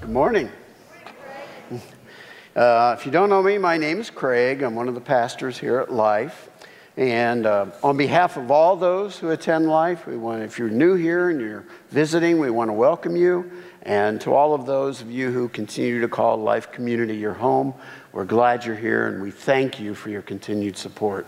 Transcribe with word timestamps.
Good 0.00 0.08
morning. 0.08 0.50
Uh, 2.56 2.96
if 2.98 3.04
you 3.04 3.12
don't 3.12 3.28
know 3.28 3.42
me, 3.42 3.58
my 3.58 3.76
name 3.76 4.00
is 4.00 4.08
Craig. 4.08 4.62
I'm 4.62 4.74
one 4.74 4.88
of 4.88 4.94
the 4.94 5.00
pastors 5.00 5.58
here 5.58 5.78
at 5.78 5.92
Life. 5.92 6.48
And 6.96 7.44
uh, 7.44 7.66
on 7.82 7.98
behalf 7.98 8.38
of 8.38 8.50
all 8.50 8.76
those 8.76 9.18
who 9.18 9.28
attend 9.28 9.68
Life, 9.68 10.06
we 10.06 10.16
want, 10.16 10.42
if 10.42 10.58
you're 10.58 10.70
new 10.70 10.94
here 10.94 11.28
and 11.28 11.38
you're 11.38 11.66
visiting, 11.90 12.38
we 12.38 12.48
want 12.48 12.70
to 12.70 12.72
welcome 12.72 13.14
you. 13.14 13.52
And 13.82 14.18
to 14.22 14.32
all 14.32 14.54
of 14.54 14.64
those 14.64 15.02
of 15.02 15.10
you 15.10 15.30
who 15.30 15.50
continue 15.50 16.00
to 16.00 16.08
call 16.08 16.38
Life 16.38 16.72
Community 16.72 17.16
your 17.16 17.34
home, 17.34 17.74
we're 18.12 18.24
glad 18.24 18.64
you're 18.64 18.76
here 18.76 19.08
and 19.08 19.22
we 19.22 19.30
thank 19.30 19.78
you 19.78 19.94
for 19.94 20.08
your 20.08 20.22
continued 20.22 20.78
support. 20.78 21.26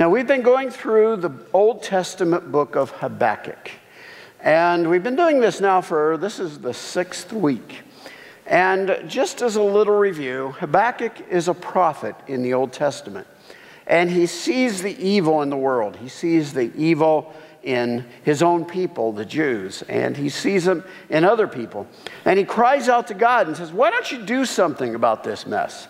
Now, 0.00 0.10
we've 0.10 0.26
been 0.26 0.42
going 0.42 0.70
through 0.70 1.18
the 1.18 1.30
Old 1.52 1.84
Testament 1.84 2.50
book 2.50 2.74
of 2.74 2.90
Habakkuk. 2.90 3.70
And 4.40 4.88
we've 4.88 5.02
been 5.02 5.16
doing 5.16 5.40
this 5.40 5.60
now 5.60 5.80
for, 5.80 6.16
this 6.16 6.38
is 6.38 6.58
the 6.58 6.72
sixth 6.72 7.32
week. 7.32 7.82
And 8.46 9.04
just 9.06 9.42
as 9.42 9.56
a 9.56 9.62
little 9.62 9.96
review, 9.96 10.54
Habakkuk 10.58 11.28
is 11.28 11.48
a 11.48 11.54
prophet 11.54 12.14
in 12.28 12.42
the 12.42 12.54
Old 12.54 12.72
Testament. 12.72 13.26
And 13.86 14.10
he 14.10 14.26
sees 14.26 14.80
the 14.82 14.96
evil 15.04 15.42
in 15.42 15.50
the 15.50 15.56
world. 15.56 15.96
He 15.96 16.08
sees 16.08 16.52
the 16.52 16.72
evil 16.76 17.34
in 17.62 18.04
his 18.22 18.42
own 18.42 18.64
people, 18.64 19.12
the 19.12 19.24
Jews, 19.24 19.82
and 19.88 20.16
he 20.16 20.28
sees 20.28 20.64
them 20.64 20.84
in 21.10 21.24
other 21.24 21.48
people. 21.48 21.86
And 22.24 22.38
he 22.38 22.44
cries 22.44 22.88
out 22.88 23.08
to 23.08 23.14
God 23.14 23.48
and 23.48 23.56
says, 23.56 23.72
Why 23.72 23.90
don't 23.90 24.10
you 24.10 24.24
do 24.24 24.44
something 24.44 24.94
about 24.94 25.24
this 25.24 25.46
mess? 25.46 25.88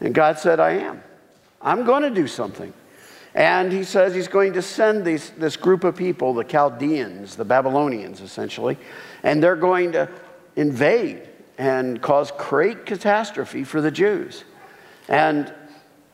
And 0.00 0.14
God 0.14 0.38
said, 0.38 0.60
I 0.60 0.72
am. 0.72 1.02
I'm 1.60 1.84
going 1.84 2.02
to 2.02 2.10
do 2.10 2.26
something. 2.26 2.72
And 3.34 3.72
he 3.72 3.84
says 3.84 4.14
he's 4.14 4.28
going 4.28 4.54
to 4.54 4.62
send 4.62 5.04
these, 5.04 5.30
this 5.30 5.56
group 5.56 5.84
of 5.84 5.96
people, 5.96 6.34
the 6.34 6.44
Chaldeans, 6.44 7.36
the 7.36 7.44
Babylonians 7.44 8.20
essentially, 8.20 8.76
and 9.22 9.42
they're 9.42 9.56
going 9.56 9.92
to 9.92 10.08
invade 10.56 11.28
and 11.58 12.00
cause 12.00 12.32
great 12.32 12.86
catastrophe 12.86 13.64
for 13.64 13.80
the 13.80 13.90
Jews. 13.90 14.44
And, 15.08 15.52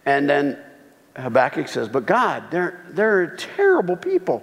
and 0.05 0.29
then 0.29 0.59
Habakkuk 1.17 1.69
says, 1.69 1.89
But 1.89 2.05
God, 2.05 2.51
they're, 2.51 2.85
they're 2.91 3.37
terrible 3.37 3.97
people. 3.97 4.43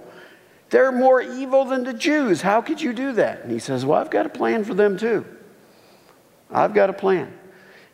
They're 0.70 0.92
more 0.92 1.22
evil 1.22 1.64
than 1.64 1.84
the 1.84 1.92
Jews. 1.92 2.40
How 2.40 2.60
could 2.60 2.80
you 2.80 2.92
do 2.92 3.12
that? 3.12 3.42
And 3.42 3.52
he 3.52 3.58
says, 3.60 3.84
Well, 3.84 4.00
I've 4.00 4.10
got 4.10 4.26
a 4.26 4.30
plan 4.30 4.64
for 4.64 4.74
them 4.74 4.96
too. 4.96 5.24
I've 6.50 6.74
got 6.74 6.90
a 6.90 6.94
plan. 6.94 7.32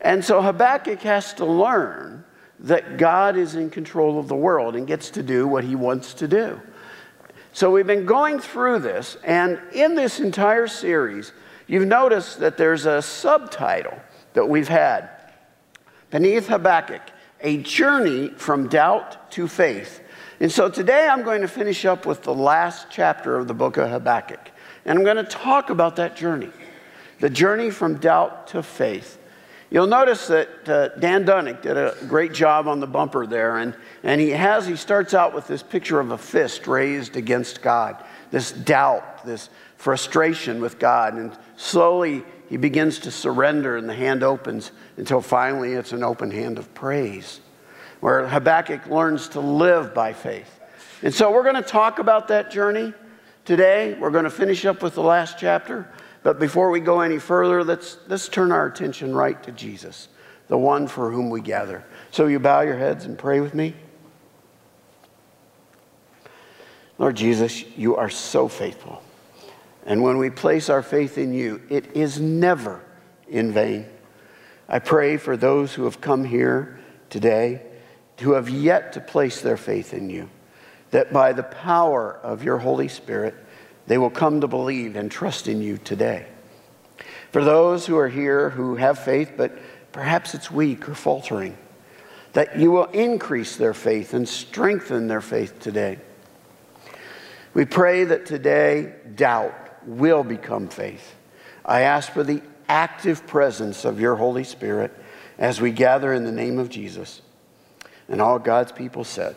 And 0.01 0.25
so 0.25 0.41
Habakkuk 0.41 1.01
has 1.01 1.35
to 1.35 1.45
learn 1.45 2.25
that 2.61 2.99
God 2.99 3.37
is 3.37 3.55
in 3.55 3.71
control 3.71 4.19
of 4.19 4.29
the 4.29 4.37
world 4.37 4.77
and 4.77 4.87
gets 4.87 5.11
to 5.11 5.23
do 5.23 5.47
what 5.47 5.65
he 5.65 5.75
wants 5.75 6.15
to 6.15 6.29
do. 6.29 6.61
So 7.53 7.71
we've 7.71 7.87
been 7.87 8.07
going 8.07 8.39
through 8.39 8.81
this, 8.81 9.17
and 9.25 9.61
in 9.73 9.95
this 9.95 10.21
entire 10.21 10.69
series, 10.69 11.33
you've 11.67 11.87
noticed 11.87 12.39
that 12.41 12.57
there's 12.57 12.87
a 12.87 13.03
subtitle 13.03 13.99
that 14.35 14.49
we've 14.49 14.69
had 14.69 15.09
beneath 16.11 16.49
Habakkuk 16.49 17.03
a 17.41 17.59
journey 17.59 18.29
from 18.29 18.69
doubt 18.69 19.31
to 19.33 19.49
faith. 19.49 20.03
And 20.41 20.53
so 20.53 20.69
today 20.69 21.09
I'm 21.09 21.23
going 21.23 21.41
to 21.41 21.49
finish 21.49 21.85
up 21.85 22.07
with 22.07 22.23
the 22.23 22.35
last 22.35 22.87
chapter 22.91 23.37
of 23.37 23.49
the 23.49 23.55
book 23.55 23.77
of 23.77 23.89
Habakkuk. 23.89 24.51
And 24.85 24.99
I'm 24.99 25.05
going 25.05 25.17
to 25.17 25.25
talk 25.25 25.71
about 25.71 25.97
that 25.97 26.17
journey 26.17 26.51
the 27.21 27.29
journey 27.29 27.71
from 27.71 27.99
doubt 27.99 28.47
to 28.47 28.63
faith. 28.63 29.19
You'll 29.71 29.87
notice 29.87 30.27
that 30.27 30.69
uh, 30.69 30.89
Dan 30.99 31.25
Dunnick 31.25 31.63
did 31.63 31.77
a 31.77 31.95
great 32.09 32.33
job 32.33 32.67
on 32.67 32.81
the 32.81 32.89
bumper 32.89 33.25
there, 33.25 33.59
and, 33.59 33.75
and 34.03 34.21
he 34.21 34.31
has, 34.31 34.67
he 34.67 34.75
starts 34.75 35.15
out 35.15 35.33
with 35.33 35.47
this 35.47 35.63
picture 35.63 36.01
of 36.01 36.11
a 36.11 36.19
fist 36.19 36.67
raised 36.67 37.17
against 37.17 37.63
God, 37.63 38.03
this 38.33 38.51
doubt, 38.51 39.25
this 39.25 39.49
frustration 39.77 40.61
with 40.61 40.81
God, 40.81 41.15
and 41.15 41.33
slowly 41.57 42.25
he 42.49 42.57
begins 42.57 42.99
to 43.01 43.13
surrender, 43.13 43.77
and 43.77 43.89
the 43.89 43.95
hand 43.95 44.25
opens 44.25 44.73
until 44.97 45.21
finally 45.21 45.75
it's 45.75 45.93
an 45.93 46.03
open 46.03 46.33
hand 46.33 46.59
of 46.59 46.75
praise, 46.75 47.41
where 48.01 48.27
Habakkuk 48.27 48.87
learns 48.87 49.29
to 49.29 49.41
live 49.41 49.95
by 49.95 50.13
faith. 50.13 50.59
And 51.03 51.15
so 51.15 51.31
we're 51.31 51.45
going 51.45 51.55
to 51.55 51.63
talk 51.63 52.01
about 52.01 52.27
that 52.29 52.51
journey 52.51 52.93
today. 53.45 53.95
We're 53.95 54.11
going 54.11 54.25
to 54.25 54.31
finish 54.31 54.65
up 54.65 54.83
with 54.83 54.95
the 54.95 55.03
last 55.03 55.39
chapter. 55.39 55.89
But 56.23 56.39
before 56.39 56.71
we 56.71 56.81
go 56.81 57.01
any 57.01 57.19
further, 57.19 57.65
let's, 57.65 57.99
let's 58.09 58.29
turn 58.29 58.53
our 58.53 58.67
attention 58.67 59.15
right 59.15 59.43
to 59.43 59.53
Jesus, 59.53 60.09
the 60.49 60.59
one 60.59 60.87
for 60.87 61.11
whom 61.11 61.31
we 61.31 61.41
gather. 61.41 61.85
So 62.11 62.27
you 62.27 62.39
bow 62.39 62.61
your 62.61 62.77
heads 62.77 63.05
and 63.05 63.19
pray 63.19 63.41
with 63.41 63.55
me. 63.55 63.75
Lord 66.99 67.17
Jesus, 67.17 67.65
you 67.77 67.97
are 67.97 68.11
so 68.11 68.49
faithful. 68.49 69.03
And 69.87 70.03
when 70.03 70.19
we 70.19 70.29
place 70.29 70.69
our 70.69 70.83
faith 70.83 71.17
in 71.17 71.33
you, 71.33 71.63
it 71.71 71.97
is 71.97 72.21
never 72.21 72.83
in 73.29 73.53
vain. 73.53 73.87
I 74.69 74.79
pray 74.79 75.17
for 75.17 75.37
those 75.37 75.73
who 75.73 75.85
have 75.85 76.01
come 76.01 76.25
here 76.25 76.79
today 77.09 77.63
who 78.21 78.33
have 78.33 78.49
yet 78.49 78.93
to 78.93 79.01
place 79.01 79.41
their 79.41 79.57
faith 79.57 79.95
in 79.95 80.11
you, 80.11 80.29
that 80.91 81.13
by 81.13 81.33
the 81.33 81.43
power 81.43 82.19
of 82.23 82.45
your 82.45 82.59
Holy 82.59 82.89
Spirit, 82.89 83.35
they 83.91 83.99
will 83.99 84.09
come 84.09 84.41
to 84.41 84.47
believe 84.47 84.95
and 84.95 85.11
trust 85.11 85.49
in 85.49 85.61
you 85.61 85.77
today. 85.77 86.25
For 87.33 87.43
those 87.43 87.87
who 87.87 87.97
are 87.99 88.09
here 88.09 88.51
who 88.51 88.77
have 88.77 89.01
faith, 89.01 89.33
but 89.37 89.59
perhaps 89.91 90.33
it's 90.33 90.49
weak 90.49 90.89
or 90.89 90.95
faltering, 90.95 91.59
that 92.33 92.57
you 92.57 92.71
will 92.71 92.85
increase 92.85 93.57
their 93.57 93.75
faith 93.75 94.15
and 94.15 94.29
strengthen 94.29 95.09
their 95.09 95.21
faith 95.21 95.59
today. 95.59 95.99
We 97.53 97.65
pray 97.65 98.05
that 98.05 98.27
today 98.27 98.95
doubt 99.17 99.55
will 99.85 100.23
become 100.23 100.69
faith. 100.69 101.17
I 101.65 101.81
ask 101.81 102.13
for 102.13 102.23
the 102.23 102.43
active 102.69 103.27
presence 103.27 103.85
of 103.85 103.99
your 103.99 104.15
Holy 104.15 104.45
Spirit 104.45 104.93
as 105.37 105.61
we 105.61 105.73
gather 105.73 106.13
in 106.13 106.23
the 106.23 106.31
name 106.31 106.61
of 106.61 106.69
Jesus. 106.69 107.23
And 108.09 108.23
all 108.23 108.39
God's 108.39 108.71
people 108.71 109.03
said, 109.03 109.35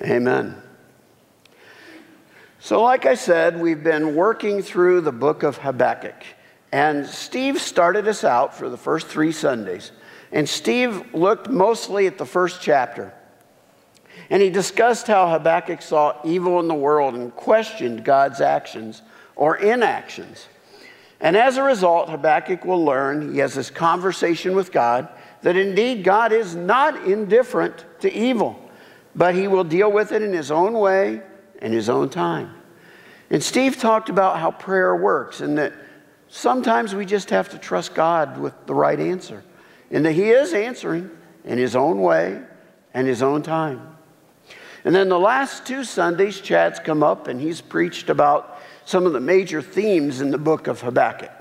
Amen. 0.00 0.56
So, 2.60 2.82
like 2.82 3.06
I 3.06 3.14
said, 3.14 3.60
we've 3.60 3.84
been 3.84 4.16
working 4.16 4.62
through 4.62 5.02
the 5.02 5.12
book 5.12 5.44
of 5.44 5.58
Habakkuk. 5.58 6.24
And 6.72 7.06
Steve 7.06 7.60
started 7.60 8.08
us 8.08 8.24
out 8.24 8.52
for 8.52 8.68
the 8.68 8.76
first 8.76 9.06
three 9.06 9.30
Sundays. 9.30 9.92
And 10.32 10.48
Steve 10.48 11.14
looked 11.14 11.48
mostly 11.48 12.08
at 12.08 12.18
the 12.18 12.26
first 12.26 12.60
chapter. 12.60 13.14
And 14.28 14.42
he 14.42 14.50
discussed 14.50 15.06
how 15.06 15.30
Habakkuk 15.30 15.80
saw 15.80 16.18
evil 16.24 16.58
in 16.58 16.66
the 16.66 16.74
world 16.74 17.14
and 17.14 17.34
questioned 17.34 18.04
God's 18.04 18.40
actions 18.40 19.02
or 19.36 19.56
inactions. 19.56 20.48
And 21.20 21.36
as 21.36 21.58
a 21.58 21.62
result, 21.62 22.10
Habakkuk 22.10 22.64
will 22.64 22.84
learn, 22.84 23.32
he 23.32 23.38
has 23.38 23.54
this 23.54 23.70
conversation 23.70 24.56
with 24.56 24.72
God, 24.72 25.08
that 25.42 25.56
indeed 25.56 26.02
God 26.02 26.32
is 26.32 26.56
not 26.56 27.06
indifferent 27.06 27.84
to 28.00 28.12
evil, 28.12 28.60
but 29.14 29.36
he 29.36 29.46
will 29.46 29.64
deal 29.64 29.92
with 29.92 30.10
it 30.10 30.22
in 30.22 30.32
his 30.32 30.50
own 30.50 30.72
way 30.74 31.22
in 31.60 31.72
his 31.72 31.88
own 31.88 32.08
time. 32.08 32.54
And 33.30 33.42
Steve 33.42 33.78
talked 33.78 34.08
about 34.08 34.38
how 34.38 34.50
prayer 34.50 34.96
works 34.96 35.40
and 35.40 35.58
that 35.58 35.72
sometimes 36.28 36.94
we 36.94 37.04
just 37.04 37.30
have 37.30 37.50
to 37.50 37.58
trust 37.58 37.94
God 37.94 38.38
with 38.38 38.54
the 38.66 38.74
right 38.74 38.98
answer 38.98 39.44
and 39.90 40.04
that 40.04 40.12
he 40.12 40.30
is 40.30 40.54
answering 40.54 41.10
in 41.44 41.58
his 41.58 41.76
own 41.76 42.00
way 42.00 42.40
and 42.94 43.06
his 43.06 43.22
own 43.22 43.42
time. 43.42 43.96
And 44.84 44.94
then 44.94 45.08
the 45.08 45.18
last 45.18 45.66
two 45.66 45.84
Sundays, 45.84 46.40
Chad's 46.40 46.78
come 46.78 47.02
up 47.02 47.28
and 47.28 47.40
he's 47.40 47.60
preached 47.60 48.08
about 48.08 48.58
some 48.84 49.04
of 49.04 49.12
the 49.12 49.20
major 49.20 49.60
themes 49.60 50.20
in 50.20 50.30
the 50.30 50.38
book 50.38 50.66
of 50.66 50.80
Habakkuk. 50.80 51.32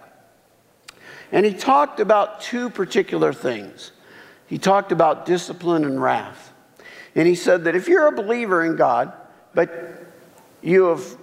And 1.32 1.46
he 1.46 1.54
talked 1.54 2.00
about 2.00 2.42
two 2.42 2.70
particular 2.70 3.34
things. 3.34 3.92
He 4.48 4.58
talked 4.58 4.92
about 4.92 5.26
discipline 5.26 5.86
and 5.86 6.02
wrath. 6.02 6.54
And 7.16 7.28
he 7.28 7.36
said 7.36 7.66
that 7.66 7.76
if 7.76 7.88
you're 7.88 8.08
a 8.08 8.12
believer 8.12 8.66
in 8.66 8.76
God, 8.76 9.14
but 9.54 10.07
you 10.68 10.86
have 10.86 11.18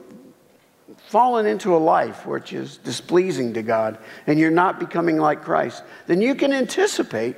fallen 1.08 1.44
into 1.46 1.76
a 1.76 1.78
life 1.78 2.26
which 2.26 2.52
is 2.52 2.78
displeasing 2.78 3.52
to 3.54 3.62
God 3.62 3.98
and 4.26 4.38
you're 4.38 4.50
not 4.50 4.80
becoming 4.80 5.18
like 5.18 5.42
Christ, 5.42 5.82
then 6.06 6.22
you 6.22 6.34
can 6.34 6.52
anticipate 6.52 7.36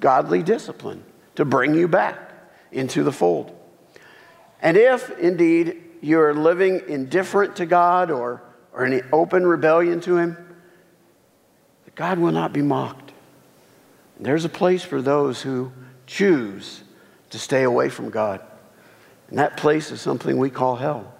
godly 0.00 0.42
discipline 0.42 1.04
to 1.34 1.44
bring 1.44 1.74
you 1.74 1.88
back 1.88 2.32
into 2.72 3.04
the 3.04 3.12
fold. 3.12 3.56
And 4.60 4.76
if 4.76 5.10
indeed 5.18 5.82
you're 6.00 6.34
living 6.34 6.82
indifferent 6.88 7.56
to 7.56 7.66
God 7.66 8.10
or, 8.10 8.42
or 8.72 8.86
in 8.86 9.06
open 9.12 9.46
rebellion 9.46 10.00
to 10.00 10.16
Him, 10.16 10.36
God 11.94 12.18
will 12.18 12.32
not 12.32 12.52
be 12.52 12.62
mocked. 12.62 13.12
There's 14.18 14.44
a 14.44 14.48
place 14.48 14.82
for 14.82 15.02
those 15.02 15.42
who 15.42 15.72
choose 16.06 16.82
to 17.30 17.38
stay 17.38 17.64
away 17.64 17.88
from 17.88 18.08
God. 18.08 18.40
And 19.28 19.38
that 19.38 19.56
place 19.56 19.90
is 19.90 20.00
something 20.00 20.38
we 20.38 20.48
call 20.48 20.76
hell. 20.76 21.12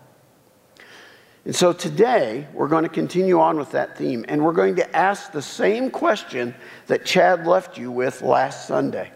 And 1.45 1.55
so 1.55 1.73
today, 1.73 2.47
we're 2.53 2.69
going 2.69 2.85
to 2.85 2.89
continue 2.89 3.41
on 3.41 3.59
with 3.59 3.73
that 3.73 3.99
theme, 3.99 4.25
and 4.29 4.45
we're 4.45 4.53
going 4.53 4.77
to 4.77 4.97
ask 4.97 5.33
the 5.33 5.43
same 5.43 5.91
question 5.91 6.55
that 6.87 7.05
Chad 7.05 7.47
left 7.47 7.77
you 7.77 7.91
with 7.91 8.23
last 8.23 8.69
Sunday. 8.69 9.11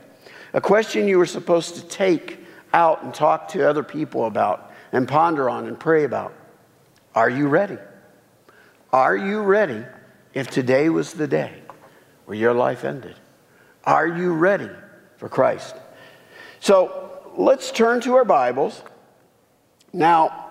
A 0.52 0.60
question 0.60 1.06
you 1.06 1.18
were 1.18 1.26
supposed 1.26 1.76
to 1.76 1.82
take 1.82 2.40
out 2.72 3.04
and 3.04 3.14
talk 3.14 3.48
to 3.48 3.68
other 3.68 3.84
people 3.84 4.26
about, 4.26 4.72
and 4.90 5.06
ponder 5.06 5.48
on 5.48 5.68
and 5.68 5.78
pray 5.78 6.02
about. 6.02 6.34
Are 7.14 7.30
you 7.30 7.46
ready? 7.46 7.78
Are 8.92 9.16
you 9.16 9.42
ready 9.42 9.84
if 10.34 10.48
today 10.48 10.88
was 10.88 11.12
the 11.12 11.28
day 11.28 11.62
where 12.24 12.36
your 12.36 12.54
life 12.54 12.84
ended? 12.84 13.14
Are 13.84 14.06
you 14.06 14.32
ready 14.32 14.70
for 15.16 15.28
Christ? 15.28 15.76
So 16.58 17.22
let's 17.36 17.70
turn 17.70 18.00
to 18.02 18.16
our 18.16 18.24
Bibles. 18.24 18.82
Now, 19.92 20.45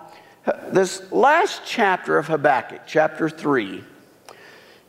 this 0.68 1.10
last 1.12 1.62
chapter 1.64 2.18
of 2.18 2.26
Habakkuk, 2.28 2.82
chapter 2.86 3.28
3, 3.28 3.82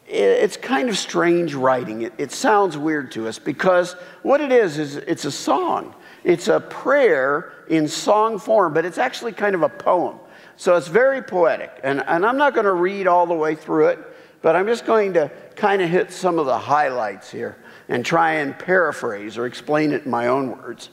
it's 0.07 0.56
kind 0.56 0.88
of 0.88 0.98
strange 0.98 1.54
writing. 1.54 2.04
It, 2.04 2.13
it, 2.18 2.31
sounds 2.31 2.77
weird 2.77 3.12
to 3.12 3.27
us 3.27 3.39
because 3.39 3.94
what 4.24 4.39
it 4.39 4.51
is, 4.51 4.77
is 4.77 4.95
it's 4.95 5.25
a 5.25 5.31
song. 5.31 5.94
It's 6.24 6.48
a 6.48 6.59
prayer 6.59 7.54
in 7.69 7.88
song 7.88 8.39
form, 8.39 8.74
but 8.74 8.86
it's 8.86 8.98
actually 8.98 9.33
kind 9.33 9.54
of 9.54 9.63
a 9.63 9.69
poem. 9.69 10.18
So 10.56 10.75
it's 10.75 10.88
very 10.88 11.21
poetic. 11.21 11.71
And, 11.83 12.03
and 12.07 12.25
I'm 12.25 12.38
not 12.38 12.53
going 12.53 12.65
to 12.65 12.74
read 12.74 13.07
all 13.07 13.25
the 13.25 13.33
way 13.33 13.56
through 13.56 13.88
it, 13.88 14.00
but 14.42 14.56
I'm 14.56 14.65
just 14.65 14.86
going 14.86 15.13
to 15.13 15.30
kind 15.56 15.81
of 15.81 15.89
hit 15.89 16.12
some 16.12 16.39
of 16.39 16.45
the 16.45 16.57
highlights 16.57 17.30
here 17.30 17.57
and 17.89 18.06
try 18.06 18.33
and 18.33 18.57
paraphrase 18.57 19.38
or 19.38 19.45
explain 19.45 19.92
it 19.92 20.06
in 20.06 20.12
my 20.12 20.27
own 20.27 20.51
words. 20.51 20.89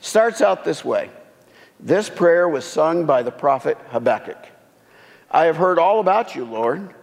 Starts 0.00 0.40
out 0.42 0.64
this 0.64 0.84
way 0.84 1.10
This 1.80 2.10
prayer 2.10 2.48
was 2.48 2.64
sung 2.64 3.06
by 3.06 3.22
the 3.22 3.30
prophet 3.30 3.78
Habakkuk. 3.90 4.48
I 5.30 5.44
have 5.44 5.56
heard 5.56 5.78
all 5.78 6.00
about 6.00 6.34
you, 6.34 6.44
Lord. 6.44 6.94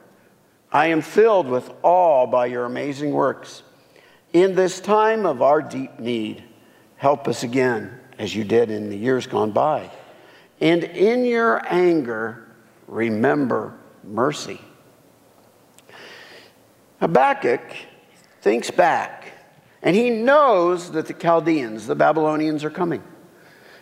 I 0.72 0.88
am 0.88 1.02
filled 1.02 1.48
with 1.48 1.72
awe 1.84 2.28
by 2.28 2.48
your 2.48 2.66
amazing 2.66 3.12
works. 3.12 3.64
In 4.34 4.56
this 4.56 4.82
time 4.82 5.26
of 5.26 5.42
our 5.42 5.62
deep 5.62 6.00
need, 6.00 6.44
help 6.98 7.28
us 7.28 7.44
again, 7.44 7.98
as 8.20 8.36
you 8.36 8.44
did 8.44 8.70
in 8.70 8.90
the 8.90 8.98
years 8.98 9.28
gone 9.28 9.52
by. 9.52 9.90
And 10.60 10.84
in 10.84 11.24
your 11.24 11.62
anger, 11.72 12.50
remember 12.88 13.78
mercy. 14.04 14.60
Habakkuk 17.00 17.62
thinks 18.42 18.72
back, 18.72 19.32
and 19.82 19.96
he 19.96 20.10
knows 20.10 20.92
that 20.92 21.06
the 21.06 21.14
Chaldeans, 21.14 21.88
the 21.88 21.96
Babylonians, 21.96 22.64
are 22.64 22.70
coming. 22.70 23.04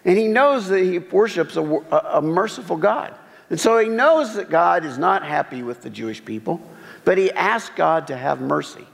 And 0.05 0.17
he 0.17 0.27
knows 0.27 0.67
that 0.67 0.83
he 0.83 0.99
worships 0.99 1.55
a, 1.55 1.61
a, 1.61 2.21
merciful 2.21 2.75
God. 2.75 3.13
And 3.49 3.59
so 3.59 3.77
he 3.77 3.87
knows 3.87 4.35
that 4.35 4.49
God 4.49 4.83
is 4.83 4.97
not 4.97 5.23
happy 5.23 5.63
with 5.63 5.81
the 5.81 5.89
Jewish 5.89 6.23
people. 6.23 6.61
But 7.05 7.17
he 7.17 7.31
asks 7.31 7.73
God 7.75 8.07
to 8.07 8.17
have 8.17 8.41
mercy. 8.41 8.85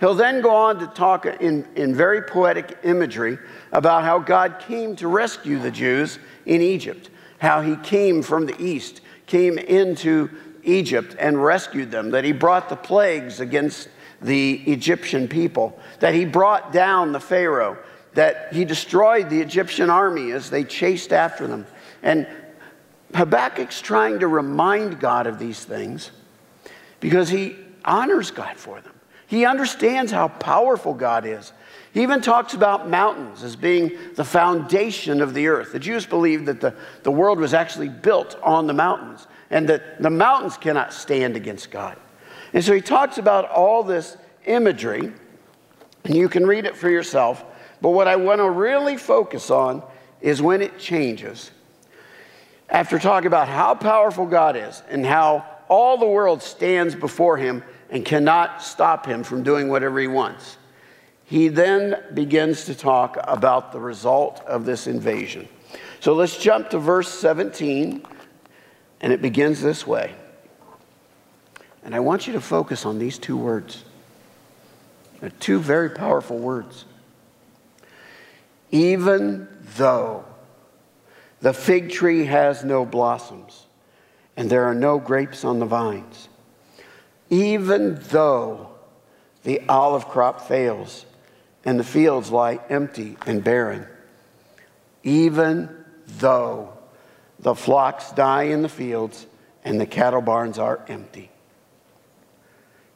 He'll 0.00 0.14
then 0.14 0.40
go 0.40 0.50
on 0.50 0.78
to 0.80 0.88
talk 0.88 1.26
in, 1.26 1.66
in 1.76 1.94
very 1.94 2.22
poetic 2.22 2.76
imagery 2.82 3.38
about 3.70 4.02
how 4.02 4.18
God 4.18 4.58
came 4.58 4.96
to 4.96 5.06
rescue 5.06 5.58
the 5.58 5.70
Jews 5.70 6.18
in 6.44 6.60
Egypt, 6.60 7.08
how 7.38 7.60
he 7.60 7.76
came 7.76 8.22
from 8.22 8.46
the 8.46 8.60
east, 8.60 9.00
came 9.26 9.58
into 9.58 10.28
Egypt 10.64 11.14
and 11.18 11.42
rescued 11.42 11.90
them, 11.90 12.10
that 12.10 12.24
he 12.24 12.32
brought 12.32 12.68
the 12.68 12.76
plagues 12.76 13.38
against 13.40 13.88
the 14.20 14.62
Egyptian 14.66 15.28
people, 15.28 15.78
that 16.00 16.14
he 16.14 16.24
brought 16.24 16.72
down 16.72 17.12
the 17.12 17.20
Pharaoh, 17.20 17.78
that 18.14 18.52
he 18.52 18.64
destroyed 18.64 19.30
the 19.30 19.40
Egyptian 19.40 19.90
army 19.90 20.32
as 20.32 20.50
they 20.50 20.64
chased 20.64 21.12
after 21.12 21.46
them. 21.46 21.66
And 22.02 22.26
Habakkuk's 23.14 23.80
trying 23.80 24.20
to 24.20 24.28
remind 24.28 25.00
God 25.00 25.26
of 25.26 25.38
these 25.38 25.64
things 25.64 26.10
because 27.00 27.28
he 27.28 27.56
honors 27.84 28.30
God 28.30 28.56
for 28.56 28.80
them. 28.80 28.92
He 29.26 29.46
understands 29.46 30.12
how 30.12 30.28
powerful 30.28 30.94
God 30.94 31.26
is. 31.26 31.52
He 31.92 32.02
even 32.02 32.20
talks 32.20 32.54
about 32.54 32.88
mountains 32.88 33.42
as 33.42 33.56
being 33.56 33.92
the 34.14 34.24
foundation 34.24 35.20
of 35.20 35.34
the 35.34 35.48
earth. 35.48 35.72
The 35.72 35.78
Jews 35.78 36.06
believed 36.06 36.46
that 36.46 36.60
the, 36.60 36.74
the 37.02 37.10
world 37.10 37.38
was 37.38 37.54
actually 37.54 37.88
built 37.88 38.38
on 38.42 38.66
the 38.66 38.72
mountains 38.72 39.26
and 39.50 39.68
that 39.68 40.02
the 40.02 40.10
mountains 40.10 40.56
cannot 40.56 40.92
stand 40.92 41.36
against 41.36 41.70
God. 41.70 41.98
And 42.54 42.64
so 42.64 42.74
he 42.74 42.80
talks 42.80 43.18
about 43.18 43.50
all 43.50 43.82
this 43.82 44.16
imagery, 44.46 45.12
and 46.04 46.14
you 46.14 46.28
can 46.28 46.46
read 46.46 46.64
it 46.64 46.76
for 46.76 46.90
yourself. 46.90 47.44
But 47.82 47.90
what 47.90 48.06
I 48.06 48.14
want 48.14 48.38
to 48.38 48.48
really 48.48 48.96
focus 48.96 49.50
on 49.50 49.82
is 50.20 50.40
when 50.40 50.62
it 50.62 50.78
changes. 50.78 51.50
After 52.70 52.98
talking 52.98 53.26
about 53.26 53.48
how 53.48 53.74
powerful 53.74 54.24
God 54.24 54.56
is 54.56 54.82
and 54.88 55.04
how 55.04 55.44
all 55.68 55.98
the 55.98 56.06
world 56.06 56.42
stands 56.42 56.94
before 56.94 57.36
him 57.36 57.64
and 57.90 58.04
cannot 58.04 58.62
stop 58.62 59.04
him 59.04 59.24
from 59.24 59.42
doing 59.42 59.68
whatever 59.68 59.98
he 59.98 60.06
wants. 60.06 60.56
He 61.24 61.48
then 61.48 62.02
begins 62.14 62.66
to 62.66 62.74
talk 62.74 63.18
about 63.24 63.72
the 63.72 63.80
result 63.80 64.40
of 64.46 64.64
this 64.64 64.86
invasion. 64.86 65.48
So 65.98 66.14
let's 66.14 66.38
jump 66.38 66.70
to 66.70 66.78
verse 66.78 67.08
17, 67.08 68.02
and 69.00 69.12
it 69.12 69.20
begins 69.20 69.60
this 69.60 69.86
way. 69.86 70.14
And 71.84 71.94
I 71.94 72.00
want 72.00 72.26
you 72.26 72.32
to 72.34 72.40
focus 72.40 72.86
on 72.86 72.98
these 72.98 73.18
two 73.18 73.36
words. 73.36 73.84
They're 75.20 75.30
two 75.30 75.58
very 75.58 75.90
powerful 75.90 76.38
words. 76.38 76.84
Even 78.72 79.46
though 79.76 80.24
the 81.40 81.52
fig 81.52 81.90
tree 81.90 82.24
has 82.24 82.64
no 82.64 82.84
blossoms, 82.84 83.66
and 84.36 84.48
there 84.48 84.64
are 84.64 84.74
no 84.74 84.98
grapes 84.98 85.44
on 85.44 85.58
the 85.58 85.66
vines. 85.66 86.28
Even 87.30 87.98
though 88.08 88.70
the 89.44 89.60
olive 89.68 90.08
crop 90.08 90.40
fails 90.40 91.06
and 91.64 91.78
the 91.78 91.84
fields 91.84 92.30
lie 92.30 92.58
empty 92.68 93.16
and 93.26 93.44
barren, 93.44 93.86
even 95.02 95.68
though 96.18 96.72
the 97.38 97.54
flocks 97.54 98.12
die 98.12 98.44
in 98.44 98.62
the 98.62 98.68
fields 98.68 99.26
and 99.64 99.80
the 99.80 99.86
cattle 99.86 100.20
barns 100.20 100.58
are 100.58 100.84
empty. 100.88 101.30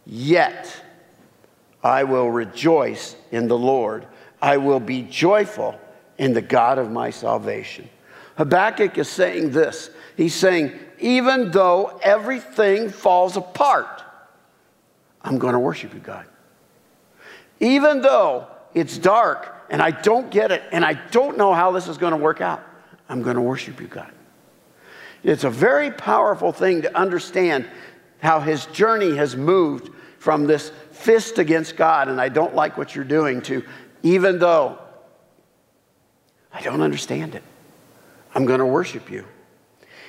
Yet 0.04 0.82
I 1.82 2.04
will 2.04 2.30
rejoice 2.30 3.16
in 3.30 3.48
the 3.48 3.58
Lord. 3.58 4.06
I 4.40 4.56
will 4.56 4.80
be 4.80 5.02
joyful 5.02 5.78
in 6.18 6.32
the 6.32 6.42
God 6.42 6.78
of 6.78 6.90
my 6.90 7.10
salvation. 7.10 7.88
Habakkuk 8.36 8.98
is 8.98 9.08
saying 9.08 9.50
this. 9.50 9.90
He's 10.16 10.34
saying, 10.34 10.78
even 10.98 11.50
though 11.50 11.98
everything 12.02 12.90
falls 12.90 13.36
apart, 13.36 14.02
I'm 15.22 15.38
going 15.38 15.54
to 15.54 15.58
worship 15.58 15.92
you, 15.94 16.00
God. 16.00 16.26
Even 17.60 18.02
though 18.02 18.46
it's 18.74 18.98
dark 18.98 19.64
and 19.70 19.82
I 19.82 19.90
don't 19.90 20.30
get 20.30 20.52
it 20.52 20.62
and 20.70 20.84
I 20.84 20.94
don't 21.10 21.36
know 21.36 21.52
how 21.52 21.72
this 21.72 21.88
is 21.88 21.98
going 21.98 22.12
to 22.12 22.18
work 22.18 22.40
out, 22.40 22.62
I'm 23.08 23.22
going 23.22 23.36
to 23.36 23.42
worship 23.42 23.80
you, 23.80 23.86
God. 23.86 24.12
It's 25.22 25.44
a 25.44 25.50
very 25.50 25.90
powerful 25.90 26.52
thing 26.52 26.82
to 26.82 26.96
understand 26.96 27.66
how 28.20 28.40
his 28.40 28.66
journey 28.66 29.16
has 29.16 29.36
moved 29.36 29.90
from 30.18 30.46
this 30.46 30.70
fist 30.92 31.38
against 31.38 31.76
God 31.76 32.08
and 32.08 32.20
I 32.20 32.28
don't 32.28 32.54
like 32.54 32.76
what 32.76 32.94
you're 32.94 33.04
doing 33.04 33.40
to 33.42 33.64
even 34.14 34.38
though 34.38 34.78
I 36.52 36.62
don't 36.62 36.80
understand 36.80 37.34
it, 37.34 37.42
I'm 38.34 38.46
going 38.46 38.60
to 38.60 38.66
worship 38.66 39.10
you. 39.10 39.24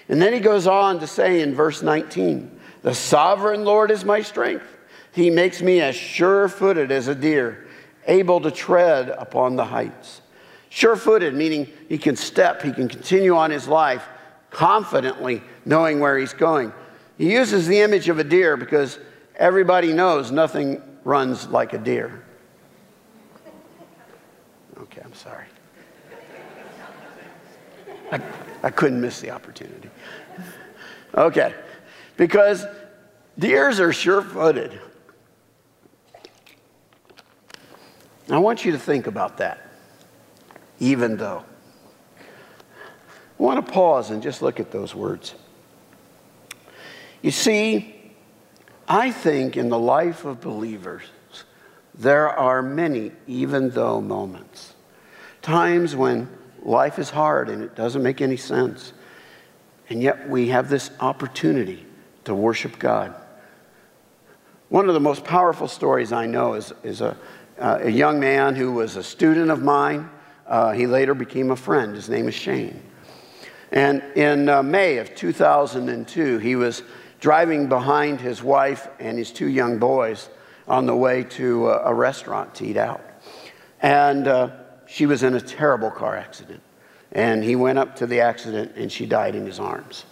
And 0.07 0.21
then 0.21 0.33
he 0.33 0.39
goes 0.39 0.67
on 0.67 0.99
to 0.99 1.07
say 1.07 1.41
in 1.41 1.55
verse 1.55 1.81
19, 1.81 2.59
The 2.83 2.93
sovereign 2.93 3.65
Lord 3.65 3.89
is 3.89 4.05
my 4.05 4.21
strength. 4.21 4.67
He 5.13 5.31
makes 5.31 5.63
me 5.63 5.81
as 5.81 5.95
sure 5.95 6.47
footed 6.47 6.91
as 6.91 7.07
a 7.07 7.15
deer, 7.15 7.67
able 8.05 8.39
to 8.41 8.51
tread 8.51 9.09
upon 9.09 9.55
the 9.55 9.65
heights. 9.65 10.21
Sure 10.69 10.95
footed, 10.95 11.33
meaning 11.33 11.67
he 11.89 11.97
can 11.97 12.15
step, 12.15 12.61
he 12.61 12.71
can 12.71 12.87
continue 12.87 13.35
on 13.35 13.49
his 13.49 13.67
life 13.67 14.07
confidently, 14.51 15.41
knowing 15.65 15.99
where 15.99 16.19
he's 16.19 16.33
going. 16.33 16.71
He 17.17 17.33
uses 17.33 17.65
the 17.65 17.79
image 17.79 18.09
of 18.09 18.19
a 18.19 18.23
deer 18.23 18.57
because 18.57 18.99
everybody 19.35 19.91
knows 19.91 20.31
nothing 20.31 20.83
runs 21.03 21.47
like 21.47 21.73
a 21.73 21.79
deer. 21.79 22.23
Okay, 24.79 25.01
I'm 25.03 25.13
sorry. 25.13 25.45
I, 28.11 28.21
I 28.63 28.69
couldn't 28.69 29.01
miss 29.01 29.21
the 29.21 29.31
opportunity. 29.31 29.89
Okay, 31.15 31.53
because 32.15 32.65
deers 33.37 33.79
are 33.79 33.93
sure 33.93 34.21
footed. 34.21 34.79
I 38.29 38.37
want 38.39 38.65
you 38.65 38.73
to 38.73 38.79
think 38.79 39.07
about 39.07 39.37
that, 39.37 39.69
even 40.79 41.17
though. 41.17 41.43
I 42.19 43.43
want 43.43 43.65
to 43.65 43.71
pause 43.71 44.09
and 44.09 44.21
just 44.21 44.41
look 44.41 44.59
at 44.59 44.71
those 44.71 44.93
words. 44.93 45.35
You 47.21 47.31
see, 47.31 47.95
I 48.87 49.11
think 49.11 49.57
in 49.57 49.69
the 49.69 49.79
life 49.79 50.25
of 50.25 50.41
believers, 50.41 51.03
there 51.93 52.29
are 52.29 52.61
many 52.61 53.11
even 53.27 53.69
though 53.71 54.01
moments. 54.01 54.73
Times 55.41 55.95
when 55.95 56.29
life 56.67 56.99
is 56.99 57.09
hard 57.09 57.49
and 57.49 57.63
it 57.63 57.75
doesn't 57.75 58.03
make 58.03 58.21
any 58.21 58.37
sense. 58.37 58.93
And 59.89 60.03
yet 60.03 60.29
we 60.29 60.49
have 60.49 60.69
this 60.69 60.91
opportunity 60.99 61.85
to 62.25 62.35
worship 62.35 62.77
God. 62.77 63.15
One 64.69 64.89
of 64.89 64.93
the 64.93 64.99
most 64.99 65.23
powerful 65.23 65.69
stories 65.69 66.11
I 66.11 66.25
know 66.25 66.55
is, 66.55 66.73
is 66.83 66.99
a, 66.99 67.17
uh, 67.57 67.79
a 67.81 67.89
young 67.89 68.19
man 68.19 68.53
who 68.55 68.73
was 68.73 68.97
a 68.97 69.03
student 69.03 69.49
of 69.49 69.63
mine. 69.63 70.09
Uh, 70.45 70.73
he 70.73 70.87
later 70.87 71.13
became 71.13 71.51
a 71.51 71.55
friend. 71.55 71.95
His 71.95 72.09
name 72.09 72.27
is 72.27 72.35
Shane. 72.35 72.83
And 73.71 74.03
in 74.15 74.49
uh, 74.49 74.61
May 74.61 74.97
of 74.97 75.15
2002, 75.15 76.37
he 76.39 76.57
was 76.57 76.83
driving 77.21 77.69
behind 77.69 78.19
his 78.19 78.43
wife 78.43 78.89
and 78.99 79.17
his 79.17 79.31
two 79.31 79.47
young 79.47 79.79
boys 79.79 80.29
on 80.67 80.85
the 80.85 80.95
way 80.95 81.23
to 81.23 81.69
a, 81.69 81.93
restaurant 81.93 82.53
to 82.55 82.65
eat 82.65 82.75
out. 82.75 83.01
And 83.81 84.27
uh, 84.27 84.49
she 84.87 85.05
was 85.05 85.23
in 85.23 85.35
a 85.35 85.41
terrible 85.41 85.91
car 85.91 86.15
accident. 86.15 86.61
And 87.11 87.43
he 87.43 87.55
went 87.55 87.77
up 87.77 87.95
to 87.97 88.07
the 88.07 88.21
accident 88.21 88.73
and 88.75 88.91
she 88.91 89.05
died 89.05 89.35
in 89.35 89.45
his 89.45 89.59
arms. 89.59 90.05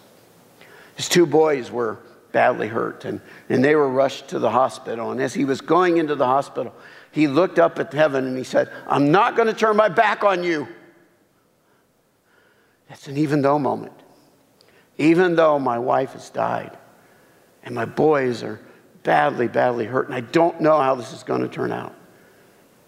His 0.96 1.10
two 1.10 1.26
boys 1.26 1.72
were 1.72 2.00
badly 2.32 2.68
hurt 2.68 3.06
and, 3.06 3.22
and 3.50 3.64
they 3.64 3.76
were 3.76 3.90
rushed 3.90 4.30
to 4.30 4.40
the 4.40 4.50
hospital. 4.50 5.12
And 5.12 5.22
as 5.22 5.34
he 5.34 5.46
was 5.46 5.62
going 5.62 5.98
into 5.98 6.16
the 6.16 6.26
hospital, 6.26 6.74
he 7.12 7.28
looked 7.28 7.60
up 7.60 7.80
at 7.80 7.94
heaven 7.94 8.26
and 8.26 8.38
he 8.38 8.44
said, 8.44 8.70
I'm 8.88 9.12
not 9.12 9.36
going 9.36 9.48
to 9.48 9.54
turn 9.54 9.76
my 9.78 9.90
back 9.90 10.24
on 10.24 10.44
you. 10.44 10.68
That's 12.90 13.08
an 13.08 13.18
even 13.18 13.42
though 13.42 13.60
moment. 13.60 13.94
Even 14.98 15.36
though 15.36 15.60
my 15.60 15.80
wife 15.80 16.14
has 16.14 16.30
died 16.30 16.78
and 17.64 17.74
my 17.74 17.86
boys 17.86 18.44
are 18.44 18.60
badly, 19.04 19.48
badly 19.48 19.86
hurt, 19.86 20.08
and 20.08 20.16
I 20.16 20.22
don't 20.22 20.62
know 20.62 20.80
how 20.80 20.96
this 20.96 21.14
is 21.14 21.24
going 21.24 21.42
to 21.42 21.48
turn 21.48 21.72
out. 21.72 21.96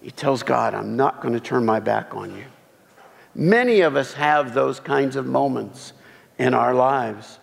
He 0.01 0.11
tells 0.11 0.43
God, 0.43 0.73
I'm 0.73 0.95
not 0.95 1.21
going 1.21 1.33
to 1.33 1.39
turn 1.39 1.65
my 1.65 1.79
back 1.79 2.15
on 2.15 2.35
you. 2.35 2.45
Many 3.33 3.81
of 3.81 3.95
us 3.95 4.13
have 4.13 4.53
those 4.53 4.79
kinds 4.79 5.15
of 5.15 5.25
moments 5.25 5.93
in 6.37 6.53
our 6.53 6.73
lives. 6.73 7.39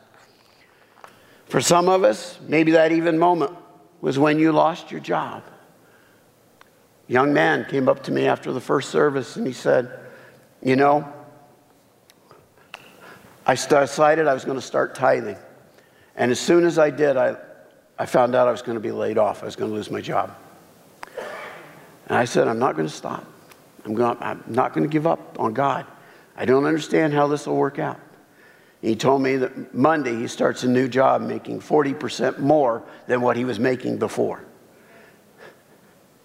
For 1.47 1.61
some 1.61 1.89
of 1.89 2.05
us, 2.05 2.39
maybe 2.47 2.73
that 2.73 2.93
even 2.93 3.19
moment 3.19 3.53
was 4.01 4.19
when 4.19 4.39
you 4.39 4.53
lost 4.53 4.91
your 4.91 5.01
job. 5.01 5.43
A 7.09 7.13
young 7.13 7.33
man 7.33 7.67
came 7.69 7.89
up 7.89 8.03
to 8.05 8.13
me 8.13 8.27
after 8.27 8.53
the 8.53 8.61
first 8.61 8.91
service 8.91 9.37
and 9.37 9.47
he 9.47 9.53
said, 9.53 10.01
You 10.63 10.77
know, 10.77 11.13
I 13.47 13.55
decided 13.55 14.27
I 14.27 14.35
was 14.35 14.45
going 14.45 14.59
to 14.59 14.67
start 14.67 14.95
tithing. 14.95 15.37
And 16.17 16.31
as 16.31 16.41
soon 16.41 16.65
as 16.65 16.79
I 16.79 16.91
did, 16.91 17.17
I, 17.17 17.37
I 17.99 18.07
found 18.07 18.35
out 18.35 18.49
I 18.49 18.51
was 18.51 18.63
going 18.63 18.77
to 18.77 18.81
be 18.81 18.93
laid 18.93 19.19
off. 19.19 19.43
I 19.43 19.47
was 19.47 19.57
going 19.57 19.71
to 19.71 19.75
lose 19.75 19.91
my 19.91 20.01
job. 20.01 20.35
And 22.09 22.19
I 22.19 22.25
said, 22.25 22.49
I'm 22.49 22.59
not 22.59 22.77
going 22.77 22.89
to 22.89 22.95
stop. 22.95 23.25
I'm, 23.85 23.95
going, 23.95 24.17
I'm 24.21 24.43
not 24.47 24.73
going 24.73 24.87
to 24.87 24.93
give 24.93 25.07
up 25.07 25.39
on 25.39 25.53
God. 25.55 25.87
I 26.37 26.45
don't 26.45 26.65
understand 26.65 27.13
how 27.13 27.27
this 27.27 27.47
will 27.47 27.57
work 27.57 27.79
out. 27.79 28.01
He 28.81 28.97
told 28.97 29.23
me 29.23 29.37
that 29.37 29.75
Monday 29.75 30.15
he 30.15 30.29
starts 30.29 30.63
a 30.63 30.69
new 30.69 30.89
job 30.89 31.23
making 31.23 31.61
40% 31.61 32.39
more 32.39 32.83
than 33.07 33.23
what 33.23 33.37
he 33.37 33.45
was 33.45 33.59
making 33.59 33.99
before. 33.99 34.45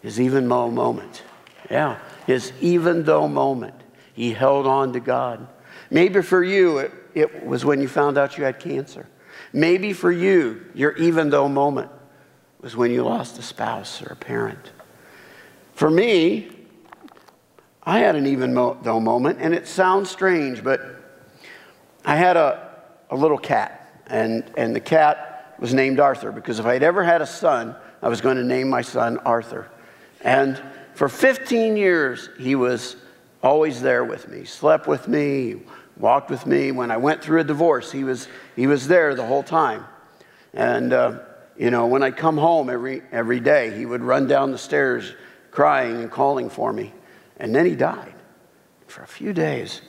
His 0.02 0.20
even 0.20 0.48
though 0.48 0.70
moment. 0.70 1.24
Yeah, 1.70 2.00
his 2.26 2.52
even 2.60 3.04
though 3.04 3.28
moment. 3.28 3.76
He 4.14 4.34
held 4.34 4.68
on 4.68 4.92
to 4.94 5.00
God. 5.00 5.48
Maybe 5.90 6.22
for 6.22 6.44
you, 6.44 6.80
it, 6.80 6.92
it 7.14 7.46
was 7.46 7.64
when 7.64 7.82
you 7.82 7.88
found 7.88 8.18
out 8.18 8.38
you 8.38 8.44
had 8.44 8.60
cancer. 8.60 9.08
Maybe 9.54 9.94
for 9.94 10.12
you, 10.12 10.66
your 10.74 10.92
even 10.98 11.30
though 11.30 11.48
moment 11.48 11.90
was 12.60 12.76
when 12.76 12.92
you 12.92 13.04
lost 13.04 13.40
a 13.40 13.42
spouse 13.42 14.02
or 14.02 14.08
a 14.08 14.16
parent. 14.16 14.72
For 15.80 15.90
me, 15.90 16.50
I 17.84 18.00
had 18.00 18.18
an 18.18 18.28
even 18.28 18.54
though 18.54 19.00
moment, 19.00 19.38
and 19.40 19.54
it 19.54 19.66
sounds 19.66 20.10
strange, 20.10 20.62
but 20.62 20.82
I 22.04 22.18
had 22.18 22.36
a, 22.36 22.70
a 23.10 23.16
little 23.16 23.38
cat, 23.38 24.04
and, 24.08 24.44
and 24.58 24.76
the 24.76 24.82
cat 24.82 25.56
was 25.58 25.74
named 25.74 26.02
Arthur 26.02 26.34
because 26.34 26.60
if 26.60 26.66
I'd 26.66 26.84
ever 26.84 27.02
had 27.02 27.22
a 27.22 27.26
son, 27.26 27.78
I 28.02 28.10
was 28.10 28.20
going 28.20 28.36
to 28.36 28.44
name 28.44 28.68
my 28.68 28.82
son 28.82 29.20
Arthur. 29.20 29.72
And 30.20 30.62
for 30.96 31.08
15 31.08 31.78
years, 31.78 32.30
he 32.38 32.56
was 32.56 32.98
always 33.42 33.82
there 33.82 34.04
with 34.04 34.28
me, 34.28 34.44
slept 34.44 34.86
with 34.86 35.08
me, 35.08 35.62
walked 35.96 36.30
with 36.30 36.46
me. 36.46 36.74
When 36.74 36.92
I 36.92 36.98
went 36.98 37.24
through 37.24 37.40
a 37.40 37.46
divorce, 37.46 37.90
he 37.90 38.04
was, 38.04 38.28
he 38.58 38.68
was 38.68 38.90
there 38.90 39.16
the 39.16 39.26
whole 39.26 39.44
time. 39.44 39.86
And, 40.54 40.92
uh, 40.92 41.20
you 41.58 41.72
know, 41.72 41.88
when 41.88 42.04
I 42.04 42.12
come 42.12 42.36
home 42.36 42.70
every, 42.70 43.02
every 43.14 43.40
day, 43.40 43.78
he 43.78 43.86
would 43.86 44.02
run 44.02 44.28
down 44.28 44.52
the 44.52 44.58
stairs 44.58 45.14
crying 45.52 45.98
and 45.98 46.12
calling 46.12 46.50
for 46.50 46.72
me. 46.72 46.94
And 47.38 47.54
then 47.54 47.66
he 47.66 47.76
died. 47.76 48.14
For 48.88 49.04
a 49.04 49.08
few 49.08 49.34
days, 49.34 49.82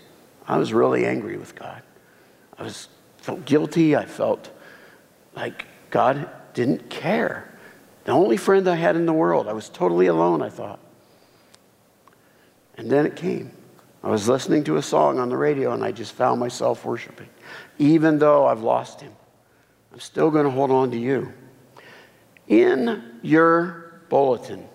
I 0.46 0.58
was 0.58 0.72
really 0.72 1.06
angry 1.06 1.36
with 1.36 1.54
God. 1.54 1.82
I 2.58 2.62
was, 2.62 2.88
felt 3.18 3.44
guilty. 3.44 3.96
I 3.96 4.04
felt 4.04 4.50
like 5.34 5.66
God 5.90 6.28
didn't 6.54 6.90
care. 6.90 7.50
The 8.04 8.12
only 8.12 8.36
friend 8.36 8.66
I 8.68 8.76
had 8.76 8.96
in 8.96 9.06
the 9.06 9.12
world. 9.12 9.48
I 9.48 9.52
was 9.52 9.68
totally 9.68 10.06
alone, 10.06 10.42
I 10.42 10.48
thought. 10.48 10.80
And 12.76 12.90
then 12.90 13.06
it 13.06 13.16
came. 13.16 13.52
I 14.02 14.08
was 14.08 14.28
listening 14.28 14.64
to 14.64 14.76
a 14.76 14.82
song 14.82 15.18
on 15.18 15.28
the 15.28 15.36
radio 15.36 15.72
and 15.72 15.84
I 15.84 15.92
just 15.92 16.12
found 16.12 16.40
myself 16.40 16.84
worshiping. 16.84 17.28
Even 17.78 18.18
though 18.18 18.46
I've 18.46 18.62
lost 18.62 19.00
him, 19.00 19.12
I'm 19.92 20.00
still 20.00 20.30
going 20.30 20.44
to 20.44 20.50
hold 20.50 20.70
on 20.70 20.90
to 20.92 20.98
you. 20.98 21.32
In 22.48 23.18
your 23.22 24.00
bulletin, 24.08 24.66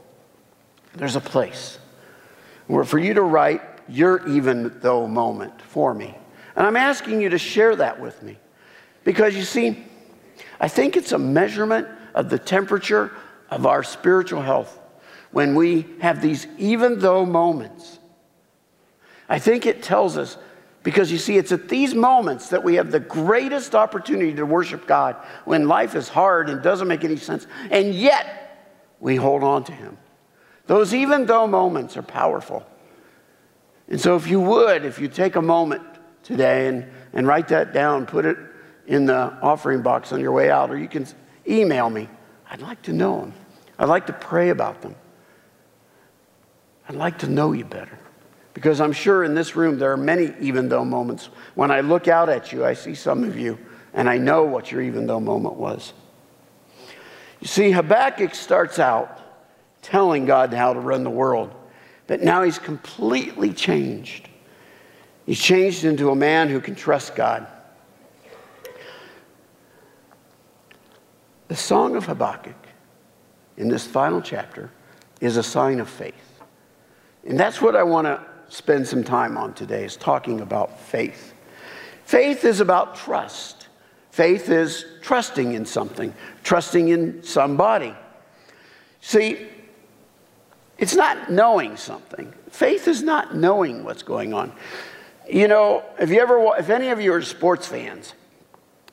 there's 0.96 1.16
a 1.16 1.22
place 1.22 1.78
where 2.68 2.84
for 2.84 3.00
you 3.00 3.14
to 3.14 3.22
write 3.22 3.62
your 3.88 4.28
even 4.28 4.80
though 4.80 5.08
moment 5.08 5.62
for 5.62 5.94
me. 5.94 6.18
And 6.56 6.66
I'm 6.66 6.78
asking 6.78 7.22
you 7.22 7.30
to 7.30 7.38
share 7.38 7.76
that 7.76 8.00
with 8.00 8.22
me. 8.24 8.38
Because 9.04 9.36
you 9.36 9.44
see, 9.44 9.86
I 10.60 10.68
think 10.68 10.98
it's 10.98 11.12
a 11.12 11.20
measurement 11.20 11.88
of 12.16 12.30
the 12.30 12.40
temperature 12.40 13.12
of 13.50 13.66
our 13.66 13.84
spiritual 13.84 14.42
health 14.42 14.80
when 15.32 15.54
we 15.54 15.86
have 16.00 16.22
these 16.22 16.48
even 16.58 17.00
though 17.00 17.26
moments 17.26 18.00
I 19.28 19.40
think 19.40 19.66
it 19.66 19.82
tells 19.82 20.18
us 20.18 20.38
because 20.84 21.12
you 21.12 21.18
see, 21.18 21.38
it's 21.38 21.52
at 21.52 21.68
these 21.68 21.96
moments 21.96 22.50
that 22.50 22.64
we 22.64 22.76
have 22.76 22.92
the 22.92 23.00
greatest 23.00 23.74
opportunity 23.74 24.36
to 24.36 24.46
worship 24.46 24.86
God 24.86 25.16
when 25.44 25.68
life 25.68 25.96
is 25.96 26.08
hard 26.08 26.48
and 26.48 26.62
doesn't 26.62 26.88
make 26.88 27.04
any 27.04 27.18
sense, 27.18 27.48
and 27.72 27.96
yet 27.96 28.70
we 29.00 29.16
hold 29.16 29.44
on 29.44 29.64
to 29.64 29.72
Him. 29.72 29.98
Those 30.68 30.94
even 30.94 31.26
though 31.26 31.48
moments 31.48 31.96
are 31.98 32.04
powerful. 32.04 32.66
And 33.88 34.02
so, 34.02 34.16
if 34.16 34.28
you 34.28 34.42
would, 34.42 34.84
if 34.84 35.00
you 35.00 35.08
take 35.08 35.36
a 35.36 35.42
moment 35.42 35.84
today 36.24 36.68
and, 36.68 36.90
and 37.14 37.28
write 37.28 37.50
that 37.50 37.72
down, 37.72 38.06
put 38.06 38.26
it 38.26 38.38
in 38.88 39.06
the 39.06 39.38
offering 39.42 39.82
box 39.82 40.12
on 40.12 40.20
your 40.20 40.32
way 40.32 40.50
out, 40.50 40.72
or 40.72 40.78
you 40.78 40.88
can 40.88 41.06
email 41.48 41.90
me. 41.90 42.10
I'd 42.50 42.62
like 42.62 42.82
to 42.84 42.94
know 42.94 43.20
them. 43.20 43.34
I'd 43.78 43.90
like 43.90 44.08
to 44.08 44.14
pray 44.14 44.50
about 44.50 44.82
them. 44.82 44.96
I'd 46.88 46.96
like 46.96 47.20
to 47.20 47.28
know 47.28 47.52
you 47.52 47.66
better. 47.66 47.98
Because 48.54 48.80
I'm 48.80 48.94
sure 48.94 49.24
in 49.24 49.36
this 49.36 49.56
room 49.56 49.78
there 49.78 49.92
are 49.92 49.98
many 49.98 50.34
even 50.40 50.70
though 50.70 50.86
moments. 50.86 51.30
When 51.56 51.72
I 51.72 51.82
look 51.82 52.08
out 52.08 52.30
at 52.30 52.52
you, 52.52 52.66
I 52.66 52.74
see 52.74 52.96
some 52.96 53.24
of 53.24 53.38
you, 53.38 53.60
and 53.94 54.10
I 54.10 54.18
know 54.18 54.44
what 54.44 54.72
your 54.72 54.82
even 54.82 55.06
though 55.06 55.20
moment 55.20 55.56
was. 55.56 55.94
You 57.42 57.48
see, 57.48 57.72
Habakkuk 57.72 58.34
starts 58.34 58.80
out 58.80 59.20
telling 59.86 60.26
God 60.26 60.52
how 60.52 60.74
to 60.74 60.80
run 60.80 61.04
the 61.04 61.12
world, 61.12 61.54
but 62.08 62.22
now 62.22 62.42
he's 62.42 62.58
completely 62.58 63.54
changed. 63.54 64.28
He's 65.28 65.40
changed 65.40 65.86
into 65.86 66.10
a 66.10 66.16
man 66.16 66.50
who 66.50 66.60
can 66.60 66.74
trust 66.74 67.16
God. 67.16 67.46
The 71.50 71.56
Song 71.56 71.96
of 71.96 72.06
Habakkuk 72.06 72.56
in 73.58 73.70
this 73.70 73.86
final 73.86 74.22
chapter 74.22 74.72
is 75.22 75.38
a 75.38 75.44
sign 75.44 75.80
of 75.80 75.88
faith. 75.88 76.42
And 77.24 77.40
that's 77.40 77.62
what 77.62 77.76
I 77.76 77.84
want 77.84 78.06
to 78.06 78.26
spend 78.50 78.88
some 78.88 79.04
time 79.04 79.38
on 79.38 79.54
today 79.54 79.84
is 79.84 79.96
talking 79.96 80.42
about 80.42 80.80
faith. 80.80 81.34
Faith 82.06 82.44
is 82.44 82.60
about 82.60 82.96
trust. 82.96 83.68
Faith 84.10 84.50
is 84.50 84.86
trusting 85.02 85.54
in 85.54 85.64
something, 85.64 86.12
trusting 86.44 86.90
in 86.90 87.22
somebody. 87.22 87.94
See, 89.02 89.50
it's 90.78 90.96
not 90.96 91.32
knowing 91.32 91.78
something. 91.78 92.34
Faith 92.50 92.88
is 92.88 93.02
not 93.02 93.36
knowing 93.36 93.84
what's 93.84 94.04
going 94.04 94.34
on. 94.34 94.52
You 95.30 95.48
know, 95.48 95.84
if 96.00 96.10
you 96.10 96.20
ever, 96.20 96.52
if 96.58 96.70
any 96.70 96.90
of 96.90 97.02
you 97.02 97.14
are 97.14 97.22
sports 97.22 97.68
fans, 97.68 98.14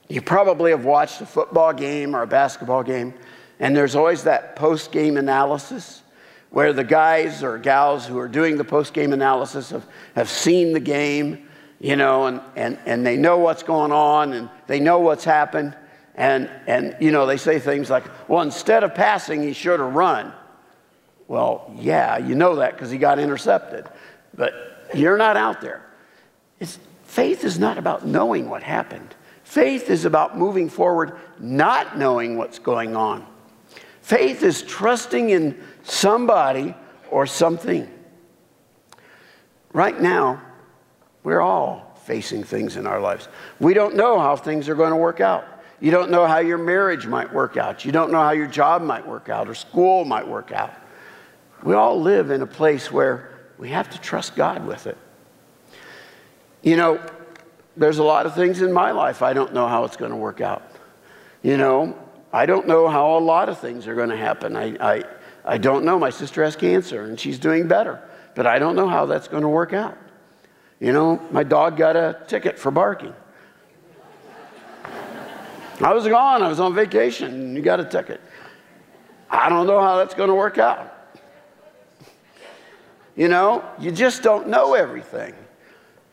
you 0.08 0.22
probably 0.22 0.70
have 0.70 0.84
watched 0.84 1.20
a 1.20 1.26
football 1.26 1.72
game 1.72 2.14
or 2.14 2.22
a 2.22 2.26
basketball 2.26 2.82
game, 2.82 3.14
and 3.58 3.76
there's 3.76 3.94
always 3.96 4.24
that 4.24 4.56
post 4.56 4.92
game 4.92 5.16
analysis 5.16 6.02
where 6.50 6.72
the 6.72 6.84
guys 6.84 7.42
or 7.42 7.58
gals 7.58 8.06
who 8.06 8.18
are 8.18 8.28
doing 8.28 8.56
the 8.56 8.64
post 8.64 8.92
game 8.92 9.12
analysis 9.12 9.70
have, 9.70 9.86
have 10.14 10.28
seen 10.28 10.72
the 10.72 10.80
game, 10.80 11.48
you 11.80 11.96
know, 11.96 12.26
and, 12.26 12.40
and, 12.56 12.78
and 12.84 13.06
they 13.06 13.16
know 13.16 13.38
what's 13.38 13.62
going 13.62 13.90
on 13.90 14.34
and 14.34 14.50
they 14.66 14.78
know 14.78 15.00
what's 15.00 15.24
happened. 15.24 15.74
And, 16.14 16.50
and, 16.66 16.94
you 17.00 17.10
know, 17.10 17.24
they 17.24 17.38
say 17.38 17.58
things 17.58 17.88
like, 17.88 18.04
well, 18.28 18.42
instead 18.42 18.84
of 18.84 18.94
passing, 18.94 19.42
he 19.42 19.54
should 19.54 19.80
have 19.80 19.94
run. 19.94 20.34
Well, 21.32 21.72
yeah, 21.78 22.18
you 22.18 22.34
know 22.34 22.56
that 22.56 22.72
because 22.72 22.90
he 22.90 22.98
got 22.98 23.18
intercepted. 23.18 23.86
But 24.34 24.52
you're 24.92 25.16
not 25.16 25.38
out 25.38 25.62
there. 25.62 25.80
It's, 26.60 26.78
faith 27.04 27.42
is 27.44 27.58
not 27.58 27.78
about 27.78 28.06
knowing 28.06 28.50
what 28.50 28.62
happened, 28.62 29.14
faith 29.42 29.88
is 29.88 30.04
about 30.04 30.36
moving 30.36 30.68
forward, 30.68 31.16
not 31.38 31.96
knowing 31.96 32.36
what's 32.36 32.58
going 32.58 32.96
on. 32.96 33.26
Faith 34.02 34.42
is 34.42 34.60
trusting 34.60 35.30
in 35.30 35.58
somebody 35.84 36.74
or 37.10 37.24
something. 37.24 37.88
Right 39.72 39.98
now, 39.98 40.42
we're 41.22 41.40
all 41.40 41.98
facing 42.04 42.44
things 42.44 42.76
in 42.76 42.86
our 42.86 43.00
lives. 43.00 43.28
We 43.58 43.72
don't 43.72 43.96
know 43.96 44.18
how 44.18 44.36
things 44.36 44.68
are 44.68 44.74
going 44.74 44.90
to 44.90 44.96
work 44.96 45.20
out. 45.22 45.46
You 45.80 45.92
don't 45.92 46.10
know 46.10 46.26
how 46.26 46.40
your 46.40 46.58
marriage 46.58 47.06
might 47.06 47.32
work 47.32 47.56
out. 47.56 47.86
You 47.86 47.90
don't 47.90 48.12
know 48.12 48.20
how 48.20 48.32
your 48.32 48.48
job 48.48 48.82
might 48.82 49.06
work 49.06 49.30
out 49.30 49.48
or 49.48 49.54
school 49.54 50.04
might 50.04 50.28
work 50.28 50.52
out. 50.52 50.74
We 51.62 51.74
all 51.74 52.00
live 52.00 52.30
in 52.30 52.42
a 52.42 52.46
place 52.46 52.90
where 52.90 53.30
we 53.58 53.68
have 53.70 53.90
to 53.90 54.00
trust 54.00 54.34
God 54.34 54.66
with 54.66 54.86
it. 54.86 54.98
You 56.62 56.76
know, 56.76 57.00
there's 57.76 57.98
a 57.98 58.02
lot 58.02 58.26
of 58.26 58.34
things 58.34 58.62
in 58.62 58.72
my 58.72 58.90
life 58.90 59.22
I 59.22 59.32
don't 59.32 59.54
know 59.54 59.66
how 59.68 59.84
it's 59.84 59.96
going 59.96 60.10
to 60.10 60.16
work 60.16 60.40
out. 60.40 60.62
You 61.42 61.56
know, 61.56 61.96
I 62.32 62.46
don't 62.46 62.66
know 62.66 62.88
how 62.88 63.16
a 63.16 63.20
lot 63.20 63.48
of 63.48 63.58
things 63.58 63.86
are 63.86 63.94
going 63.94 64.10
to 64.10 64.16
happen. 64.16 64.56
I, 64.56 64.76
I, 64.80 65.04
I 65.44 65.58
don't 65.58 65.84
know. 65.84 65.98
My 65.98 66.10
sister 66.10 66.44
has 66.44 66.56
cancer 66.56 67.02
and 67.02 67.18
she's 67.18 67.38
doing 67.38 67.68
better, 67.68 68.02
but 68.34 68.46
I 68.46 68.58
don't 68.58 68.76
know 68.76 68.88
how 68.88 69.06
that's 69.06 69.28
going 69.28 69.42
to 69.42 69.48
work 69.48 69.72
out. 69.72 69.98
You 70.80 70.92
know, 70.92 71.20
my 71.30 71.44
dog 71.44 71.76
got 71.76 71.96
a 71.96 72.18
ticket 72.26 72.58
for 72.58 72.70
barking. 72.70 73.14
I 75.80 75.92
was 75.92 76.06
gone, 76.06 76.42
I 76.42 76.48
was 76.48 76.60
on 76.60 76.74
vacation, 76.74 77.32
and 77.32 77.56
you 77.56 77.62
got 77.62 77.80
a 77.80 77.84
ticket. 77.84 78.20
I 79.28 79.48
don't 79.48 79.66
know 79.66 79.80
how 79.80 79.96
that's 79.96 80.14
going 80.14 80.28
to 80.28 80.34
work 80.34 80.58
out. 80.58 80.91
You 83.16 83.28
know, 83.28 83.64
you 83.78 83.90
just 83.90 84.22
don't 84.22 84.48
know 84.48 84.74
everything. 84.74 85.34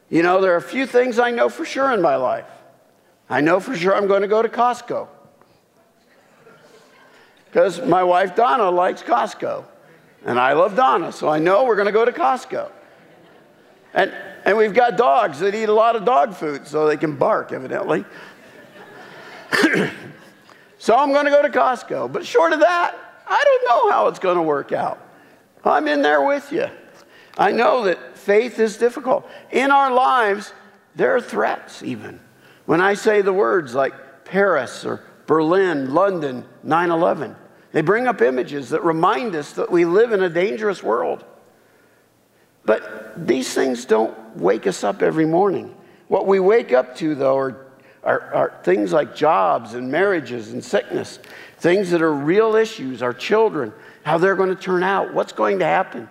You 0.09 0.23
know, 0.23 0.41
there 0.41 0.53
are 0.53 0.57
a 0.57 0.61
few 0.61 0.85
things 0.85 1.19
I 1.19 1.31
know 1.31 1.49
for 1.49 1.65
sure 1.65 1.93
in 1.93 2.01
my 2.01 2.15
life. 2.15 2.49
I 3.29 3.41
know 3.41 3.59
for 3.59 3.75
sure 3.75 3.95
I'm 3.95 4.07
going 4.07 4.21
to 4.21 4.27
go 4.27 4.41
to 4.41 4.49
Costco 4.49 5.07
because 7.45 7.81
my 7.81 8.03
wife 8.03 8.35
Donna 8.35 8.69
likes 8.69 9.01
Costco. 9.01 9.65
And 10.25 10.37
I 10.37 10.53
love 10.53 10.75
Donna, 10.75 11.11
so 11.11 11.29
I 11.29 11.39
know 11.39 11.63
we're 11.63 11.75
going 11.75 11.85
to 11.85 11.93
go 11.93 12.03
to 12.03 12.11
Costco. 12.11 12.69
And, 13.93 14.13
and 14.45 14.57
we've 14.57 14.73
got 14.73 14.97
dogs 14.97 15.39
that 15.39 15.55
eat 15.55 15.69
a 15.69 15.73
lot 15.73 15.95
of 15.95 16.03
dog 16.05 16.35
food, 16.35 16.67
so 16.67 16.87
they 16.87 16.97
can 16.97 17.15
bark, 17.15 17.53
evidently. 17.53 18.03
so 20.77 20.95
I'm 20.95 21.13
going 21.13 21.25
to 21.25 21.31
go 21.31 21.41
to 21.41 21.49
Costco. 21.49 22.11
But 22.11 22.25
short 22.25 22.51
of 22.51 22.59
that, 22.59 22.95
I 23.25 23.41
don't 23.43 23.69
know 23.69 23.91
how 23.91 24.07
it's 24.07 24.19
going 24.19 24.35
to 24.35 24.41
work 24.41 24.73
out. 24.73 25.01
I'm 25.63 25.87
in 25.87 26.01
there 26.01 26.21
with 26.21 26.51
you. 26.51 26.67
I 27.39 27.53
know 27.53 27.85
that 27.85 28.17
faith 28.17 28.59
is 28.59 28.77
difficult. 28.77 29.27
In 29.49 29.71
our 29.71 29.91
lives, 29.91 30.53
there 30.95 31.15
are 31.15 31.21
threats, 31.21 31.81
even. 31.81 32.19
When 32.65 32.81
I 32.81 32.93
say 32.93 33.21
the 33.21 33.33
words 33.33 33.73
like 33.73 34.25
Paris 34.25 34.85
or 34.85 35.01
Berlin, 35.25 35.93
London, 35.93 36.43
9 36.63 36.91
11. 36.91 37.35
They 37.71 37.81
bring 37.81 38.07
up 38.07 38.21
images 38.21 38.69
that 38.69 38.83
remind 38.83 39.35
us 39.35 39.53
that 39.53 39.71
we 39.71 39.85
live 39.85 40.11
in 40.11 40.23
a 40.23 40.29
dangerous 40.29 40.83
world. 40.83 41.23
But 42.65 43.27
these 43.27 43.53
things 43.53 43.85
don't 43.85 44.17
wake 44.35 44.67
us 44.67 44.83
up 44.83 45.01
every 45.01 45.25
morning. 45.25 45.75
What 46.07 46.27
we 46.27 46.39
wake 46.39 46.73
up 46.73 46.95
to, 46.97 47.15
though, 47.15 47.37
are, 47.37 47.67
are, 48.03 48.21
are, 48.33 48.59
things 48.63 48.91
like 48.91 49.15
jobs 49.15 49.75
and 49.75 49.91
marriages 49.91 50.51
and 50.51 50.63
sickness, 50.63 51.19
things 51.57 51.91
that 51.91 52.01
are 52.01 52.13
real 52.13 52.55
issues, 52.55 53.01
our 53.01 53.13
children, 53.13 53.71
how 54.03 54.17
they're 54.17 54.35
going 54.35 54.49
to 54.49 54.61
turn 54.61 54.83
out, 54.83 55.13
what's 55.13 55.31
going 55.31 55.59
to 55.59 55.65
happen. 55.65 56.09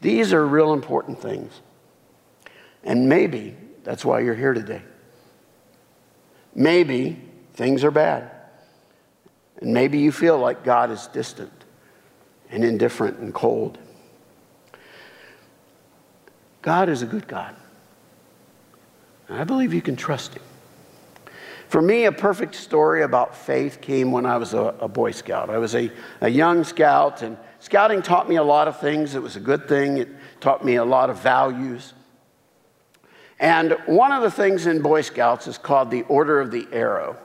These 0.00 0.32
are 0.32 0.46
real 0.46 0.72
important 0.72 1.20
things. 1.20 1.52
And 2.84 3.08
maybe 3.08 3.56
that's 3.84 4.04
why 4.04 4.20
you're 4.20 4.34
here 4.34 4.54
today. 4.54 4.82
Maybe 6.54 7.18
Things 7.58 7.82
are 7.82 7.90
bad. 7.90 8.30
And 9.60 9.74
maybe 9.74 9.98
you 9.98 10.12
feel 10.12 10.38
like 10.38 10.62
God 10.62 10.92
is 10.92 11.08
distant 11.08 11.50
and 12.50 12.64
indifferent 12.64 13.18
and 13.18 13.34
cold. 13.34 13.78
God 16.62 16.88
is 16.88 17.02
a 17.02 17.06
good 17.06 17.26
God. 17.26 17.56
And 19.26 19.40
I 19.40 19.42
believe 19.42 19.74
you 19.74 19.82
can 19.82 19.96
trust 19.96 20.34
Him. 20.34 20.42
For 21.66 21.82
me, 21.82 22.04
a 22.04 22.12
perfect 22.12 22.54
story 22.54 23.02
about 23.02 23.36
faith 23.36 23.80
came 23.80 24.12
when 24.12 24.24
I 24.24 24.36
was 24.36 24.54
a, 24.54 24.76
a 24.78 24.86
Boy 24.86 25.10
Scout. 25.10 25.50
I 25.50 25.58
was 25.58 25.74
a, 25.74 25.90
a 26.20 26.28
young 26.28 26.62
scout, 26.62 27.22
and 27.22 27.36
scouting 27.60 28.02
taught 28.02 28.28
me 28.28 28.36
a 28.36 28.42
lot 28.42 28.68
of 28.68 28.80
things. 28.80 29.14
It 29.14 29.22
was 29.22 29.36
a 29.36 29.40
good 29.40 29.68
thing, 29.68 29.98
it 29.98 30.08
taught 30.40 30.64
me 30.64 30.76
a 30.76 30.84
lot 30.84 31.10
of 31.10 31.20
values. 31.20 31.94
And 33.40 33.72
one 33.86 34.10
of 34.10 34.22
the 34.22 34.30
things 34.30 34.66
in 34.66 34.82
Boy 34.82 35.02
Scouts 35.02 35.46
is 35.46 35.58
called 35.58 35.90
the 35.90 36.02
Order 36.02 36.40
of 36.40 36.50
the 36.50 36.66
Arrow. 36.72 37.16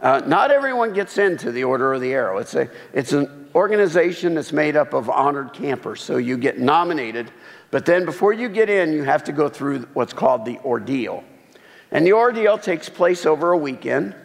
Uh, 0.00 0.20
not 0.26 0.50
everyone 0.50 0.92
gets 0.92 1.18
into 1.18 1.52
the 1.52 1.62
Order 1.62 1.92
of 1.92 2.00
the 2.00 2.12
Arrow. 2.12 2.38
It's, 2.38 2.54
a, 2.54 2.68
it's 2.92 3.12
an 3.12 3.48
organization 3.54 4.34
that's 4.34 4.52
made 4.52 4.76
up 4.76 4.92
of 4.92 5.08
honored 5.08 5.52
campers. 5.52 6.02
So 6.02 6.16
you 6.16 6.36
get 6.36 6.58
nominated, 6.58 7.30
but 7.70 7.86
then 7.86 8.04
before 8.04 8.32
you 8.32 8.48
get 8.48 8.68
in, 8.68 8.92
you 8.92 9.04
have 9.04 9.22
to 9.24 9.32
go 9.32 9.48
through 9.48 9.82
what's 9.94 10.12
called 10.12 10.44
the 10.44 10.58
ordeal. 10.64 11.22
And 11.92 12.04
the 12.04 12.14
ordeal 12.14 12.58
takes 12.58 12.88
place 12.88 13.24
over 13.24 13.52
a 13.52 13.56
weekend. 13.56 14.16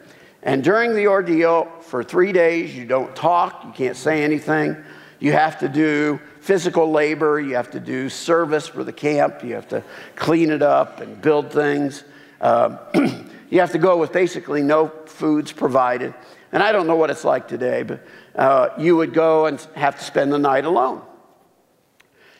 And 0.42 0.64
during 0.64 0.96
the 0.96 1.08
ordeal, 1.08 1.66
for 1.82 2.04
three 2.04 2.32
days, 2.32 2.76
you 2.76 2.86
don't 2.86 3.16
talk, 3.16 3.64
you 3.66 3.72
can't 3.72 3.98
say 3.98 4.24
anything. 4.24 4.76
You 5.20 5.32
have 5.32 5.60
to 5.60 5.70
do 5.70 6.20
physical 6.42 6.92
labor, 6.92 7.40
you 7.40 7.56
have 7.56 7.72
to 7.72 7.80
do 7.80 8.10
service 8.10 8.68
for 8.68 8.84
the 8.84 8.94
camp, 8.94 9.44
you 9.44 9.56
have 9.56 9.68
to 9.70 9.84
clean 10.16 10.52
it 10.52 10.62
up 10.62 11.02
and 11.02 11.22
build 11.22 11.52
things. 11.52 12.04
Uh, 12.40 12.78
you 13.50 13.60
have 13.60 13.72
to 13.72 13.80
go 13.80 13.98
with 13.98 14.12
basically 14.12 14.62
no 14.62 14.90
foods 15.06 15.52
provided. 15.52 16.14
And 16.52 16.64
I 16.64 16.72
don't 16.72 16.88
know 16.88 16.96
what 16.96 17.10
it's 17.10 17.24
like 17.24 17.48
today, 17.48 17.84
but 17.84 18.06
uh, 18.36 18.70
you 18.78 18.96
would 18.96 19.14
go 19.14 19.48
and 19.48 19.60
have 19.76 19.98
to 19.98 20.04
spend 20.04 20.32
the 20.32 20.40
night 20.40 20.66
alone. 20.66 21.02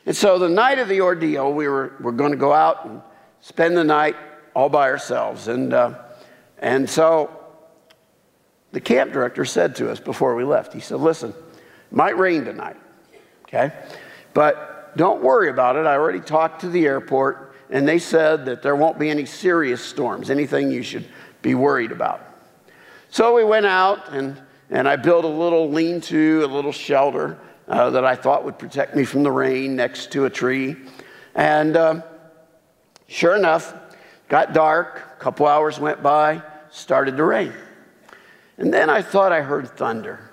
And 0.06 0.16
so 0.16 0.38
the 0.38 0.48
night 0.48 0.78
of 0.78 0.88
the 0.88 1.02
ordeal, 1.02 1.52
we 1.52 1.68
were, 1.68 1.92
were 2.00 2.12
going 2.12 2.30
to 2.30 2.38
go 2.38 2.52
out 2.52 2.86
and 2.86 3.02
spend 3.40 3.76
the 3.76 3.84
night 3.84 4.16
all 4.54 4.68
by 4.68 4.88
ourselves. 4.88 5.48
And, 5.48 5.74
uh, 5.74 5.98
and 6.58 6.88
so 6.88 7.44
the 8.72 8.80
camp 8.80 9.12
director 9.12 9.44
said 9.44 9.76
to 9.76 9.90
us 9.90 10.00
before 10.00 10.34
we 10.34 10.44
left, 10.44 10.72
he 10.72 10.80
said, 10.80 10.98
Listen, 11.00 11.34
might 11.90 12.18
rain 12.18 12.44
tonight, 12.44 12.76
okay? 13.44 13.72
But 14.34 14.96
don't 14.96 15.22
worry 15.22 15.48
about 15.48 15.76
it. 15.76 15.86
I 15.86 15.94
already 15.94 16.20
talked 16.20 16.60
to 16.62 16.68
the 16.68 16.86
airport 16.86 17.54
and 17.70 17.86
they 17.86 17.98
said 17.98 18.46
that 18.46 18.62
there 18.62 18.76
won't 18.76 18.98
be 18.98 19.10
any 19.10 19.26
serious 19.26 19.84
storms, 19.84 20.30
anything 20.30 20.70
you 20.70 20.82
should 20.82 21.06
be 21.42 21.54
worried 21.54 21.92
about. 21.92 22.20
So 23.10 23.34
we 23.34 23.44
went 23.44 23.66
out 23.66 24.12
and, 24.12 24.40
and 24.70 24.88
I 24.88 24.96
built 24.96 25.24
a 25.24 25.28
little 25.28 25.70
lean 25.70 26.00
to, 26.02 26.44
a 26.44 26.46
little 26.46 26.72
shelter 26.72 27.38
uh, 27.68 27.90
that 27.90 28.04
I 28.04 28.14
thought 28.14 28.44
would 28.44 28.58
protect 28.58 28.96
me 28.96 29.04
from 29.04 29.22
the 29.22 29.30
rain 29.30 29.76
next 29.76 30.12
to 30.12 30.24
a 30.24 30.30
tree. 30.30 30.76
And 31.34 31.76
uh, 31.76 32.02
sure 33.06 33.36
enough, 33.36 33.74
got 34.28 34.52
dark, 34.52 35.02
a 35.16 35.20
couple 35.20 35.46
hours 35.46 35.78
went 35.78 36.02
by, 36.02 36.42
started 36.70 37.16
to 37.16 37.24
rain. 37.24 37.52
And 38.56 38.72
then 38.72 38.90
I 38.90 39.02
thought 39.02 39.32
I 39.32 39.42
heard 39.42 39.68
thunder. 39.76 40.27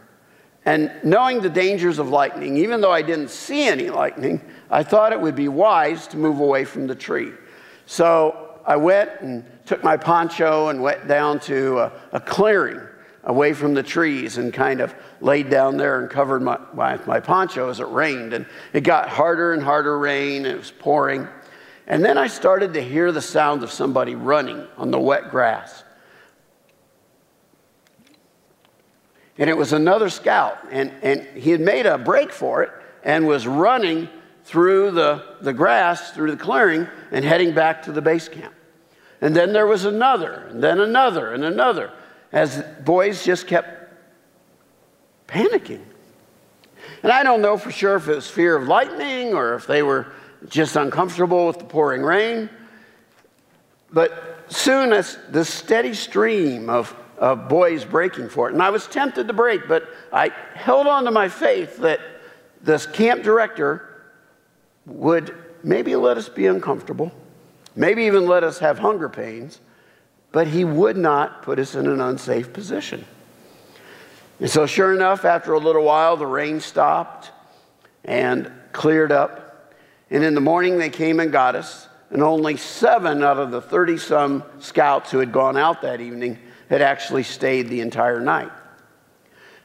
And 0.66 0.92
knowing 1.04 1.42
the 1.42 1.50
dangers 1.50 2.00
of 2.00 2.10
lightning, 2.10 2.58
even 2.58 2.82
though 2.82 2.92
I 2.92 3.04
didn't 3.04 3.30
see 3.30 3.68
any 3.68 3.90
lightning, 3.90 4.42
I 4.72 4.82
thought 4.84 5.14
it 5.14 5.22
would 5.22 5.36
be 5.36 5.48
wise 5.48 6.08
to 6.08 6.18
move 6.18 6.40
away 6.40 6.66
from 6.66 6.88
the 6.88 6.96
tree. 6.96 7.32
So 7.86 8.60
I 8.66 8.76
went 8.76 9.12
and 9.22 9.46
took 9.66 9.84
my 9.84 9.96
poncho 9.96 10.70
and 10.70 10.82
went 10.82 11.08
down 11.08 11.40
to 11.42 11.80
a, 11.80 11.92
a 12.14 12.20
clearing 12.20 12.82
away 13.26 13.54
from 13.54 13.74
the 13.74 13.84
trees 13.84 14.38
and 14.38 14.54
kind 14.54 14.82
of 14.82 14.96
laid 15.22 15.50
down 15.50 15.78
there 15.78 16.00
and 16.00 16.10
covered 16.10 16.42
my, 16.42 16.60
my, 16.74 16.98
my 17.06 17.20
poncho 17.20 17.70
as 17.70 17.80
it 17.80 17.88
rained. 17.88 18.34
And 18.34 18.48
it 18.74 18.82
got 18.82 19.08
harder 19.08 19.54
and 19.54 19.62
harder 19.62 19.98
rain, 20.00 20.46
and 20.46 20.56
it 20.56 20.58
was 20.58 20.72
pouring. 20.72 21.28
And 21.88 22.04
then 22.04 22.18
I 22.18 22.26
started 22.26 22.74
to 22.74 22.82
hear 22.82 23.12
the 23.12 23.22
sound 23.22 23.62
of 23.62 23.72
somebody 23.72 24.16
running 24.16 24.66
on 24.78 24.90
the 24.90 25.00
wet 25.00 25.30
grass. 25.30 25.84
And 29.38 29.50
it 29.50 29.58
was 29.58 29.74
another 29.74 30.10
scout, 30.10 30.58
and, 30.72 30.92
and 31.02 31.22
he 31.38 31.52
had 31.52 31.60
made 31.60 31.86
a 31.86 31.98
break 31.98 32.32
for 32.32 32.64
it 32.64 32.72
and 33.04 33.28
was 33.28 33.46
running 33.46 34.08
through 34.46 34.92
the, 34.92 35.24
the 35.42 35.52
grass, 35.52 36.12
through 36.12 36.32
the 36.32 36.38
clearing, 36.38 36.88
and 37.12 37.26
heading 37.26 37.54
back 37.54 37.84
to 37.84 37.92
the 37.92 38.02
base 38.02 38.30
camp. 38.30 38.54
And 39.22 39.36
then 39.36 39.54
there 39.54 39.68
was 39.68 39.86
another, 39.86 40.48
and 40.50 40.64
then 40.64 40.80
another, 40.80 41.34
and 41.34 41.44
another, 41.44 41.92
as 42.32 42.64
boys 42.84 43.26
just 43.26 43.48
kept 43.48 43.92
panicking. 45.28 45.82
And 47.04 47.12
I 47.12 47.24
don't 47.24 47.42
know 47.42 47.58
for 47.58 47.72
sure 47.72 47.96
if 47.96 48.08
it 48.08 48.16
was 48.16 48.30
fear 48.30 48.56
of 48.56 48.68
lightning 48.68 49.34
or 49.34 49.56
if 49.56 49.68
they 49.68 49.84
were 49.84 50.08
just 50.48 50.76
uncomfortable 50.76 51.48
with 51.48 51.60
the 51.60 51.66
pouring 51.66 52.04
rain. 52.04 52.50
But 53.92 54.44
soon 54.48 54.94
as 54.94 55.18
the 55.30 55.46
steady 55.46 55.94
stream 55.94 56.70
of, 56.70 56.96
of 57.18 57.48
boys 57.48 57.86
breaking 57.86 58.30
for 58.30 58.50
it, 58.50 58.54
and 58.54 58.62
I 58.62 58.70
was 58.70 58.88
tempted 58.88 59.28
to 59.28 59.34
break, 59.34 59.68
but 59.68 59.88
I 60.12 60.30
held 60.54 60.88
on 60.88 61.06
to 61.06 61.12
my 61.12 61.30
faith 61.30 61.78
that 61.78 62.00
this 62.62 62.86
camp 62.86 63.24
director 63.24 64.04
would 64.86 65.36
maybe 65.64 65.96
let 65.96 66.18
us 66.18 66.30
be 66.30 66.48
uncomfortable, 66.48 67.12
maybe 67.76 68.04
even 68.04 68.28
let 68.28 68.44
us 68.44 68.60
have 68.60 68.80
hunger 68.80 69.10
pains, 69.10 69.60
but 70.32 70.48
he 70.48 70.66
would 70.66 70.98
not 70.98 71.42
put 71.42 71.60
us 71.60 71.76
in 71.76 71.88
an 71.88 72.02
unsafe 72.02 72.52
position. 72.52 73.06
And 74.40 74.50
so, 74.50 74.66
sure 74.66 74.94
enough, 74.94 75.24
after 75.24 75.54
a 75.54 75.60
little 75.60 75.84
while, 75.84 76.18
the 76.18 76.28
rain 76.28 76.60
stopped 76.60 77.32
and 78.04 78.52
cleared 78.74 79.12
up. 79.12 79.74
And 80.10 80.24
in 80.24 80.36
the 80.36 80.42
morning, 80.42 80.78
they 80.78 80.90
came 80.90 81.20
and 81.20 81.32
got 81.32 81.56
us. 81.56 81.88
And 82.10 82.22
only 82.22 82.58
seven 82.58 83.24
out 83.24 83.38
of 83.38 83.52
the 83.52 83.62
30 83.62 83.98
some 83.98 84.44
scouts 84.60 85.10
who 85.10 85.20
had 85.20 85.32
gone 85.32 85.58
out 85.58 85.82
that 85.82 86.02
evening 86.02 86.38
had 86.70 86.82
actually 86.82 87.24
stayed 87.24 87.70
the 87.70 87.82
entire 87.82 88.20
night. 88.20 88.52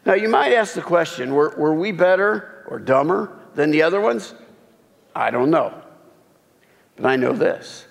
Now, 0.05 0.15
you 0.15 0.29
might 0.29 0.53
ask 0.53 0.75
the 0.75 0.83
question 0.83 1.35
were, 1.35 1.55
were 1.57 1.75
we 1.75 1.93
better 1.93 2.65
or 2.69 2.79
dumber 2.79 3.39
than 3.55 3.71
the 3.71 3.83
other 3.83 4.01
ones? 4.01 4.35
I 5.15 5.31
don't 5.31 5.51
know. 5.51 5.75
But 6.97 7.07
I 7.07 7.17
know 7.17 7.33
this 7.33 7.87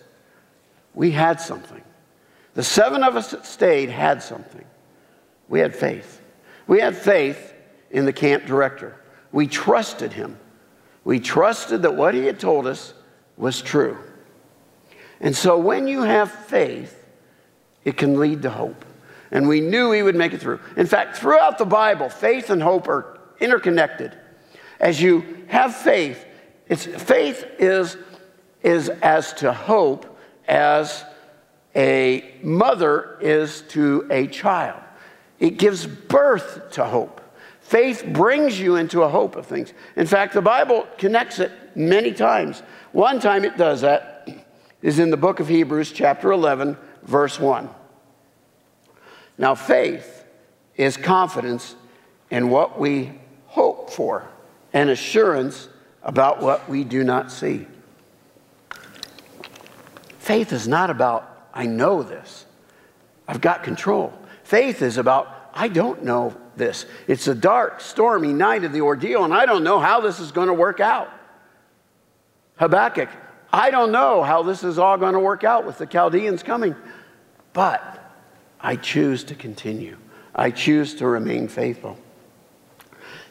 we 0.93 1.11
had 1.11 1.39
something. 1.39 1.81
The 2.55 2.63
seven 2.63 3.03
of 3.03 3.15
us 3.15 3.31
that 3.31 3.45
stayed 3.45 3.89
had 3.89 4.21
something. 4.21 4.65
We 5.47 5.59
had 5.59 5.75
faith. 5.75 6.21
We 6.67 6.79
had 6.79 6.95
faith 6.95 7.53
in 7.91 8.05
the 8.05 8.13
camp 8.13 8.45
director. 8.45 8.99
We 9.31 9.47
trusted 9.47 10.13
him. 10.13 10.37
We 11.03 11.19
trusted 11.19 11.83
that 11.83 11.95
what 11.95 12.13
he 12.13 12.25
had 12.25 12.39
told 12.39 12.67
us 12.67 12.93
was 13.37 13.61
true. 13.61 13.97
And 15.21 15.35
so 15.35 15.57
when 15.57 15.87
you 15.87 16.01
have 16.01 16.31
faith, 16.31 17.07
it 17.83 17.97
can 17.97 18.19
lead 18.19 18.41
to 18.43 18.49
hope. 18.49 18.85
And 19.31 19.47
we 19.47 19.61
knew 19.61 19.91
he 19.91 20.03
would 20.03 20.15
make 20.15 20.33
it 20.33 20.41
through. 20.41 20.59
In 20.75 20.87
fact, 20.87 21.17
throughout 21.17 21.57
the 21.57 21.65
Bible, 21.65 22.09
faith 22.09 22.49
and 22.49 22.61
hope 22.61 22.87
are 22.87 23.19
interconnected. 23.39 24.17
As 24.79 25.01
you 25.01 25.43
have 25.47 25.75
faith, 25.75 26.25
it's, 26.67 26.85
faith 26.85 27.45
is, 27.59 27.97
is 28.63 28.89
as 28.89 29.33
to 29.33 29.53
hope 29.53 30.17
as 30.47 31.03
a 31.75 32.35
mother 32.41 33.17
is 33.21 33.61
to 33.69 34.07
a 34.09 34.27
child. 34.27 34.81
It 35.39 35.51
gives 35.51 35.85
birth 35.85 36.71
to 36.71 36.85
hope. 36.85 37.21
Faith 37.61 38.03
brings 38.07 38.59
you 38.59 38.77
into 38.77 39.03
a 39.03 39.09
hope 39.09 39.35
of 39.35 39.45
things. 39.45 39.73
In 39.95 40.07
fact, 40.07 40.33
the 40.33 40.41
Bible 40.41 40.87
connects 40.97 41.39
it 41.39 41.51
many 41.75 42.11
times. 42.11 42.63
One 42.91 43.19
time 43.19 43.45
it 43.45 43.57
does 43.57 43.81
that 43.81 44.27
is 44.81 44.97
in 44.97 45.11
the 45.11 45.17
book 45.17 45.39
of 45.39 45.47
Hebrews, 45.47 45.91
chapter 45.91 46.31
11, 46.31 46.77
verse 47.03 47.39
1. 47.39 47.69
Now, 49.39 49.55
faith 49.55 50.25
is 50.75 50.97
confidence 50.97 51.73
in 52.29 52.49
what 52.49 52.77
we 52.77 53.13
hope 53.47 53.89
for 53.89 54.27
and 54.73 54.89
assurance 54.89 55.69
about 56.03 56.41
what 56.41 56.67
we 56.69 56.83
do 56.83 57.05
not 57.05 57.31
see. 57.31 57.65
Faith 60.19 60.51
is 60.51 60.67
not 60.67 60.89
about, 60.89 61.47
I 61.53 61.65
know 61.65 62.03
this, 62.03 62.45
I've 63.29 63.39
got 63.39 63.63
control. 63.63 64.13
Faith 64.43 64.81
is 64.81 64.97
about, 64.97 65.51
I 65.53 65.69
don't 65.69 66.03
know 66.03 66.35
this. 66.57 66.85
It's 67.07 67.27
a 67.27 67.33
dark, 67.33 67.79
stormy 67.79 68.33
night 68.33 68.65
of 68.65 68.73
the 68.73 68.81
ordeal, 68.81 69.23
and 69.23 69.33
I 69.33 69.45
don't 69.45 69.63
know 69.63 69.79
how 69.79 70.01
this 70.01 70.19
is 70.19 70.33
going 70.33 70.47
to 70.47 70.53
work 70.53 70.81
out. 70.81 71.09
Habakkuk, 72.57 73.09
I 73.53 73.71
don't 73.71 73.93
know 73.93 74.21
how 74.21 74.43
this 74.43 74.65
is 74.65 74.77
all 74.77 74.97
going 74.97 75.13
to 75.13 75.19
work 75.19 75.45
out 75.45 75.65
with 75.65 75.77
the 75.77 75.85
Chaldeans 75.85 76.43
coming, 76.43 76.75
but 77.53 77.98
I 78.61 78.75
choose 78.75 79.23
to 79.25 79.35
continue. 79.35 79.97
I 80.35 80.51
choose 80.51 80.95
to 80.95 81.07
remain 81.07 81.47
faithful. 81.47 81.97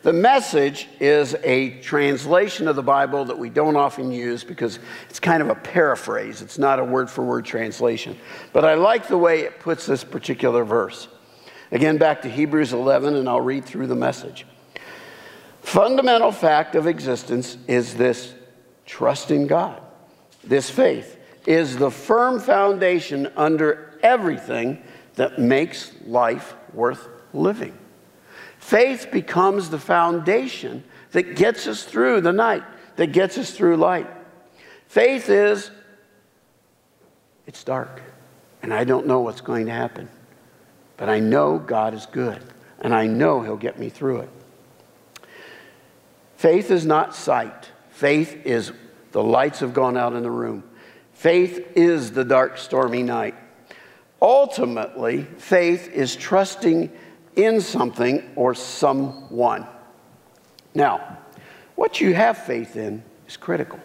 The 0.03 0.13
message 0.13 0.89
is 1.01 1.35
a 1.43 1.81
translation 1.81 2.69
of 2.69 2.77
the 2.77 2.83
Bible 2.83 3.25
that 3.27 3.39
we 3.39 3.51
don't 3.51 3.77
often 3.77 4.13
use 4.13 4.45
because 4.45 4.79
it's 5.11 5.19
kind 5.19 5.43
of 5.43 5.49
a 5.49 5.55
paraphrase. 5.57 6.41
It's 6.41 6.57
not 6.57 6.79
a 6.79 6.85
word 6.85 7.11
for 7.11 7.25
word 7.25 7.45
translation. 7.45 8.17
But 8.53 8.65
I 8.65 8.75
like 8.75 9.09
the 9.09 9.19
way 9.19 9.41
it 9.41 9.59
puts 9.59 9.87
this 9.87 10.05
particular 10.05 10.65
verse. 10.65 11.09
Again, 11.73 11.99
back 11.99 12.23
to 12.23 12.31
Hebrews 12.31 12.73
11, 12.73 13.17
and 13.17 13.29
I'll 13.29 13.41
read 13.41 13.65
through 13.65 13.89
the 13.89 13.97
message. 13.97 14.47
Fundamental 15.63 16.33
fact 16.33 16.77
of 16.77 16.87
existence 16.87 17.59
is 17.67 17.95
this 17.95 18.35
trust 18.87 19.31
in 19.31 19.47
God. 19.47 19.83
This 20.45 20.71
faith 20.71 21.19
is 21.45 21.77
the 21.77 21.91
firm 21.91 22.41
foundation 22.41 23.31
under 23.37 23.99
everything 24.03 24.83
that 25.19 25.37
makes 25.37 25.91
life 26.07 26.55
worth 26.73 27.09
living. 27.33 27.77
Faith 28.59 29.09
becomes 29.11 29.69
the 29.69 29.79
foundation 29.79 30.85
that 31.11 31.35
gets 31.35 31.67
us 31.67 31.83
through 31.83 32.21
the 32.21 32.33
night, 32.33 32.63
that 32.97 33.09
gets 33.09 33.37
us 33.37 33.51
through 33.51 33.77
light. 33.77 34.07
Faith 34.87 35.29
is, 35.29 35.73
it's 37.49 37.65
dark, 37.65 38.01
and 38.63 38.73
I 38.73 38.85
don't 38.85 39.09
know 39.09 39.21
what's 39.21 39.41
going 39.41 39.67
to 39.67 39.73
happen. 39.73 40.09
But 40.97 41.09
I 41.09 41.19
know 41.19 41.59
God 41.59 41.95
is 41.95 42.07
good, 42.07 42.41
and 42.81 42.95
I 42.95 43.09
know 43.09 43.43
He'll 43.43 43.57
get 43.57 43.77
me 43.77 43.89
through 43.89 44.21
it. 44.21 44.31
Faith 46.37 46.71
is 46.71 46.87
not 46.87 47.13
sight, 47.13 47.71
faith 47.91 48.47
is 48.47 48.71
the 49.11 49.23
lights 49.23 49.59
have 49.61 49.75
gone 49.75 49.97
out 49.97 50.13
in 50.13 50.23
the 50.23 50.31
room. 50.31 50.63
Faith 51.13 51.73
is 51.75 52.13
the 52.13 52.25
dark, 52.25 52.57
stormy 52.57 53.03
night. 53.03 53.35
Ultimately, 54.21 55.23
faith 55.23 55.89
is 55.93 56.17
trusting 56.17 56.91
in 57.37 57.61
something 57.61 58.29
or 58.35 58.55
someone. 58.55 59.67
Now, 60.75 61.19
what 61.77 62.01
you 62.01 62.15
have 62.15 62.39
faith 62.39 62.77
in 62.77 63.03
is 63.29 63.37
critical. 63.37 63.79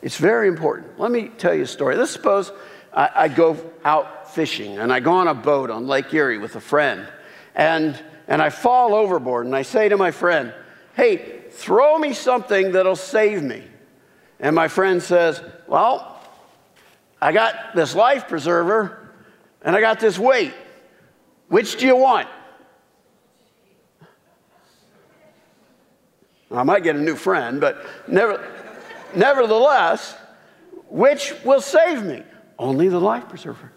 It's 0.00 0.16
very 0.16 0.48
important. 0.48 0.98
Let 0.98 1.10
me 1.10 1.28
tell 1.28 1.54
you 1.54 1.62
a 1.62 1.66
story. 1.66 1.96
Let's 1.96 2.10
suppose 2.10 2.52
I, 2.92 3.10
I 3.14 3.28
go 3.28 3.58
out 3.84 4.34
fishing 4.34 4.78
and 4.78 4.92
I 4.92 5.00
go 5.00 5.12
on 5.12 5.28
a 5.28 5.34
boat 5.34 5.70
on 5.70 5.86
Lake 5.86 6.12
Erie 6.14 6.38
with 6.38 6.56
a 6.56 6.60
friend 6.60 7.06
and, 7.54 8.02
and 8.26 8.40
I 8.40 8.48
fall 8.48 8.94
overboard 8.94 9.46
and 9.46 9.54
I 9.54 9.62
say 9.62 9.90
to 9.90 9.96
my 9.96 10.10
friend, 10.10 10.54
hey, 10.96 11.42
throw 11.50 11.98
me 11.98 12.14
something 12.14 12.72
that'll 12.72 12.96
save 12.96 13.42
me. 13.42 13.62
And 14.40 14.56
my 14.56 14.68
friend 14.68 15.02
says, 15.02 15.42
well, 15.68 16.20
I 17.20 17.32
got 17.32 17.74
this 17.76 17.94
life 17.94 18.26
preserver 18.26 19.01
and 19.64 19.76
I 19.76 19.80
got 19.80 20.00
this 20.00 20.18
weight. 20.18 20.54
Which 21.48 21.76
do 21.76 21.86
you 21.86 21.96
want? 21.96 22.28
I 26.50 26.62
might 26.62 26.82
get 26.82 26.96
a 26.96 27.00
new 27.00 27.16
friend, 27.16 27.60
but 27.60 27.84
never, 28.06 28.46
nevertheless, 29.14 30.16
which 30.88 31.32
will 31.44 31.60
save 31.60 32.02
me? 32.02 32.22
Only 32.58 32.88
the 32.88 33.00
life 33.00 33.28
preserver. 33.28 33.72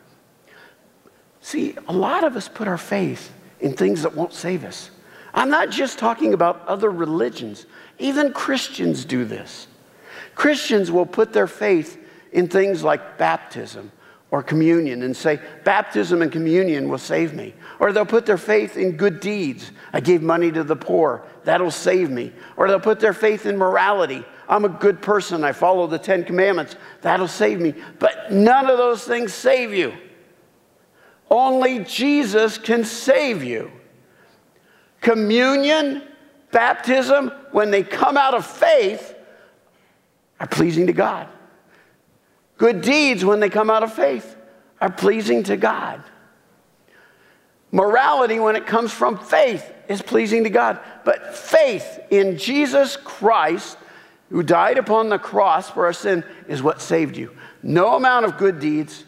See, 1.41 1.75
a 1.87 1.93
lot 1.93 2.23
of 2.23 2.35
us 2.35 2.49
put 2.49 2.67
our 2.67 2.77
faith 2.77 3.31
in 3.59 3.73
things 3.73 4.01
that 4.01 4.15
won't 4.15 4.33
save 4.33 4.65
us. 4.65 4.89
I'm 5.33 5.49
not 5.49 5.69
just 5.69 5.99
talking 5.99 6.33
about 6.33 6.67
other 6.67 6.89
religions, 6.89 7.65
even 7.99 8.33
Christians 8.33 9.05
do 9.05 9.25
this. 9.25 9.67
Christians 10.33 10.91
will 10.91 11.05
put 11.05 11.33
their 11.33 11.47
faith 11.47 12.01
in 12.31 12.47
things 12.47 12.83
like 12.83 13.17
baptism 13.17 13.91
or 14.31 14.41
communion 14.43 15.03
and 15.03 15.15
say, 15.15 15.39
Baptism 15.63 16.21
and 16.21 16.31
communion 16.31 16.89
will 16.89 16.97
save 16.97 17.33
me. 17.33 17.53
Or 17.79 17.91
they'll 17.91 18.05
put 18.05 18.25
their 18.25 18.37
faith 18.37 18.77
in 18.77 18.97
good 18.97 19.19
deeds. 19.19 19.71
I 19.93 19.99
gave 19.99 20.21
money 20.21 20.51
to 20.51 20.63
the 20.63 20.75
poor, 20.75 21.23
that'll 21.43 21.71
save 21.71 22.09
me. 22.09 22.33
Or 22.57 22.67
they'll 22.67 22.79
put 22.79 22.99
their 22.99 23.13
faith 23.13 23.45
in 23.45 23.57
morality. 23.57 24.25
I'm 24.47 24.65
a 24.65 24.69
good 24.69 25.01
person, 25.01 25.43
I 25.43 25.51
follow 25.51 25.87
the 25.87 25.97
Ten 25.97 26.23
Commandments, 26.23 26.75
that'll 27.01 27.27
save 27.27 27.59
me. 27.59 27.73
But 27.99 28.31
none 28.31 28.69
of 28.69 28.77
those 28.77 29.03
things 29.03 29.33
save 29.33 29.73
you. 29.73 29.93
Only 31.29 31.83
Jesus 31.83 32.57
can 32.57 32.83
save 32.83 33.43
you. 33.43 33.71
Communion, 35.01 36.03
baptism, 36.51 37.31
when 37.51 37.71
they 37.71 37.83
come 37.83 38.17
out 38.17 38.33
of 38.33 38.45
faith, 38.45 39.15
are 40.39 40.47
pleasing 40.47 40.87
to 40.87 40.93
God. 40.93 41.27
Good 42.57 42.81
deeds, 42.81 43.25
when 43.25 43.39
they 43.39 43.49
come 43.49 43.69
out 43.69 43.83
of 43.83 43.93
faith, 43.93 44.35
are 44.79 44.91
pleasing 44.91 45.43
to 45.43 45.57
God. 45.57 46.01
Morality, 47.71 48.39
when 48.39 48.55
it 48.55 48.65
comes 48.65 48.91
from 48.91 49.17
faith, 49.17 49.71
is 49.89 50.01
pleasing 50.01 50.43
to 50.45 50.49
God. 50.49 50.79
But 51.03 51.35
faith 51.35 51.99
in 52.09 52.37
Jesus 52.37 52.95
Christ, 52.95 53.77
who 54.29 54.43
died 54.43 54.77
upon 54.77 55.09
the 55.09 55.19
cross 55.19 55.69
for 55.69 55.85
our 55.85 55.93
sin, 55.93 56.23
is 56.47 56.63
what 56.63 56.81
saved 56.81 57.17
you. 57.17 57.35
No 57.61 57.95
amount 57.95 58.25
of 58.25 58.37
good 58.37 58.59
deeds, 58.59 59.03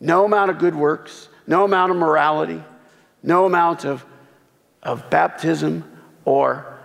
no 0.00 0.24
amount 0.24 0.50
of 0.50 0.58
good 0.58 0.74
works, 0.74 1.28
no 1.46 1.64
amount 1.64 1.92
of 1.92 1.96
morality, 1.96 2.62
no 3.22 3.46
amount 3.46 3.84
of, 3.84 4.04
of 4.82 5.08
baptism 5.10 5.84
or 6.24 6.78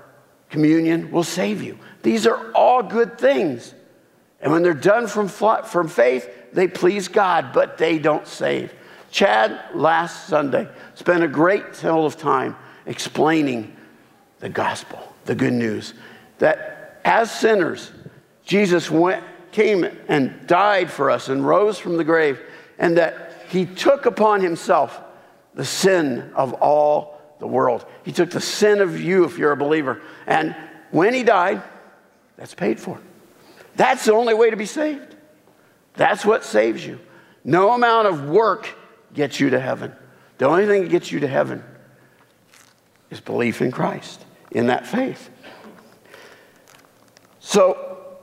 communion 0.49 1.11
will 1.11 1.23
save 1.23 1.61
you. 1.61 1.77
These 2.03 2.27
are 2.27 2.51
all 2.53 2.83
good 2.83 3.17
things. 3.17 3.73
And 4.43 4.51
when 4.51 4.61
they're 4.61 4.73
done 4.73 5.07
from, 5.07 5.29
from 5.29 5.87
faith, 5.87 6.29
they 6.51 6.67
please 6.67 7.07
God, 7.07 7.53
but 7.53 7.77
they 7.77 7.97
don't 7.97 8.27
save. 8.27 8.73
Chad, 9.09 9.57
last 9.73 10.27
Sunday, 10.27 10.67
spent 10.95 11.23
a 11.23 11.29
great 11.29 11.73
deal 11.73 12.05
of 12.05 12.17
time 12.17 12.57
explaining 12.85 13.75
the 14.39 14.49
gospel, 14.49 15.15
the 15.23 15.33
good 15.33 15.53
news, 15.53 15.93
that 16.39 16.99
as 17.05 17.31
sinners, 17.31 17.91
Jesus 18.43 18.91
went, 18.91 19.23
came 19.53 19.85
and 20.09 20.45
died 20.45 20.91
for 20.91 21.09
us 21.09 21.29
and 21.29 21.47
rose 21.47 21.79
from 21.79 21.95
the 21.95 22.03
grave, 22.03 22.41
and 22.77 22.97
that 22.97 23.45
he 23.47 23.65
took 23.65 24.05
upon 24.05 24.41
himself 24.41 24.99
the 25.53 25.63
sin 25.63 26.33
of 26.35 26.51
all 26.53 27.21
the 27.39 27.47
world. 27.47 27.85
He 28.03 28.11
took 28.11 28.29
the 28.29 28.41
sin 28.41 28.81
of 28.81 28.99
you 28.99 29.23
if 29.23 29.37
you're 29.37 29.53
a 29.53 29.57
believer. 29.57 30.01
And 30.27 30.53
when 30.91 31.13
he 31.13 31.23
died, 31.23 31.63
that's 32.35 32.53
paid 32.53 32.79
for. 32.79 32.99
That's 33.75 34.05
the 34.05 34.13
only 34.13 34.33
way 34.33 34.49
to 34.49 34.57
be 34.57 34.65
saved. 34.65 35.15
That's 35.95 36.25
what 36.25 36.43
saves 36.43 36.85
you. 36.85 36.99
No 37.43 37.73
amount 37.73 38.07
of 38.07 38.29
work 38.29 38.69
gets 39.13 39.39
you 39.39 39.49
to 39.51 39.59
heaven. 39.59 39.93
The 40.37 40.47
only 40.47 40.65
thing 40.65 40.83
that 40.83 40.89
gets 40.89 41.11
you 41.11 41.19
to 41.21 41.27
heaven 41.27 41.63
is 43.09 43.19
belief 43.19 43.61
in 43.61 43.71
Christ, 43.71 44.25
in 44.51 44.67
that 44.67 44.87
faith. 44.87 45.29
So, 47.39 48.17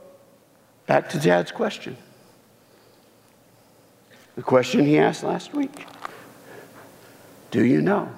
back 0.87 1.09
to 1.09 1.19
Chad's 1.19 1.51
question. 1.51 1.95
The 4.35 4.41
question 4.41 4.85
he 4.85 4.97
asked 4.97 5.23
last 5.23 5.53
week 5.53 5.85
Do 7.51 7.63
you 7.63 7.81
know? 7.81 8.09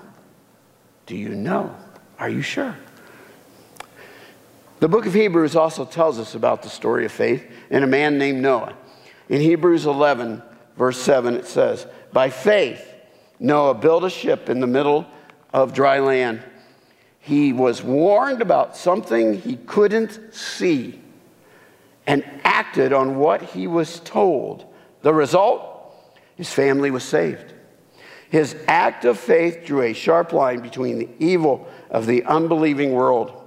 Do 1.06 1.16
you 1.16 1.30
know? 1.30 1.76
Are 2.18 2.30
you 2.30 2.42
sure? 2.42 2.78
The 4.84 4.90
book 4.90 5.06
of 5.06 5.14
Hebrews 5.14 5.56
also 5.56 5.86
tells 5.86 6.20
us 6.20 6.36
about 6.36 6.62
the 6.62 6.68
story 6.68 7.06
of 7.06 7.14
faith 7.14 7.50
in 7.70 7.84
a 7.84 7.88
man 7.88 8.18
named 8.18 8.42
Noah. 8.42 8.76
In 9.30 9.40
Hebrews 9.40 9.86
11, 9.86 10.44
verse 10.76 10.98
7, 10.98 11.36
it 11.36 11.46
says, 11.46 11.88
By 12.12 12.30
faith, 12.30 12.86
Noah 13.40 13.76
built 13.76 14.04
a 14.04 14.10
ship 14.10 14.50
in 14.50 14.60
the 14.60 14.68
middle 14.68 15.08
of 15.54 15.74
dry 15.74 16.00
land. 16.00 16.44
He 17.22 17.54
was 17.54 17.82
warned 17.82 18.42
about 18.42 18.76
something 18.76 19.40
he 19.40 19.56
couldn't 19.56 20.20
see 20.34 21.00
and 22.06 22.26
acted 22.44 22.92
on 22.92 23.16
what 23.16 23.42
he 23.42 23.68
was 23.68 24.02
told. 24.02 24.66
The 25.02 25.14
result? 25.14 25.96
His 26.36 26.52
family 26.52 26.92
was 26.92 27.06
saved. 27.06 27.54
His 28.30 28.54
act 28.68 29.06
of 29.06 29.18
faith 29.18 29.64
drew 29.66 29.84
a 29.84 29.94
sharp 29.94 30.34
line 30.34 30.60
between 30.60 31.00
the 31.00 31.08
evil 31.20 31.70
of 31.90 32.06
the 32.06 32.26
unbelieving 32.26 32.92
world 32.92 33.43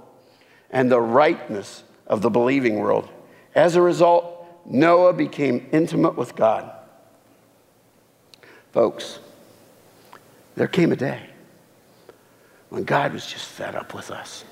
and 0.71 0.91
the 0.91 1.01
rightness 1.01 1.83
of 2.05 2.21
the 2.21 2.29
believing 2.29 2.75
world. 2.75 3.09
As 3.55 3.75
a 3.75 3.81
result, 3.81 4.45
Noah 4.65 5.13
became 5.13 5.67
intimate 5.71 6.15
with 6.15 6.35
God. 6.35 6.71
Folks, 8.71 9.19
there 10.55 10.67
came 10.67 10.91
a 10.91 10.95
day 10.95 11.21
when 12.69 12.83
God 12.83 13.13
was 13.13 13.25
just 13.25 13.45
fed 13.45 13.75
up 13.75 13.93
with 13.93 14.11
us. 14.11 14.43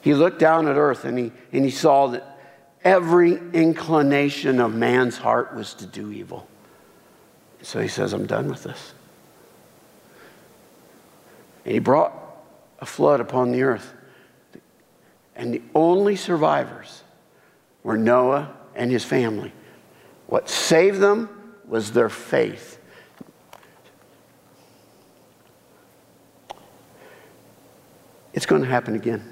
He 0.00 0.14
looked 0.14 0.40
down 0.40 0.66
at 0.66 0.76
earth 0.76 1.04
and 1.04 1.16
he, 1.16 1.32
and 1.52 1.64
he 1.64 1.70
saw 1.70 2.08
that 2.08 2.38
every 2.82 3.34
inclination 3.52 4.60
of 4.60 4.74
man's 4.74 5.16
heart 5.16 5.54
was 5.54 5.74
to 5.74 5.86
do 5.86 6.10
evil. 6.10 6.48
So 7.62 7.80
he 7.80 7.88
says, 7.88 8.12
I'm 8.12 8.26
done 8.26 8.48
with 8.48 8.64
this. 8.64 8.94
And 11.64 11.74
he 11.74 11.78
brought 11.78 12.12
a 12.80 12.86
flood 12.86 13.20
upon 13.20 13.52
the 13.52 13.62
earth. 13.62 13.94
And 15.34 15.54
the 15.54 15.62
only 15.74 16.16
survivors 16.16 17.02
were 17.82 17.96
Noah 17.96 18.54
and 18.74 18.90
his 18.90 19.04
family. 19.04 19.52
What 20.26 20.48
saved 20.48 21.00
them 21.00 21.28
was 21.66 21.92
their 21.92 22.08
faith. 22.08 22.78
It's 28.32 28.46
going 28.46 28.62
to 28.62 28.68
happen 28.68 28.94
again. 28.94 29.28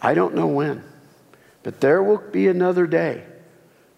I 0.00 0.14
don't 0.14 0.34
know 0.34 0.46
when, 0.46 0.84
but 1.62 1.80
there 1.80 2.02
will 2.02 2.18
be 2.18 2.48
another 2.48 2.86
day 2.86 3.24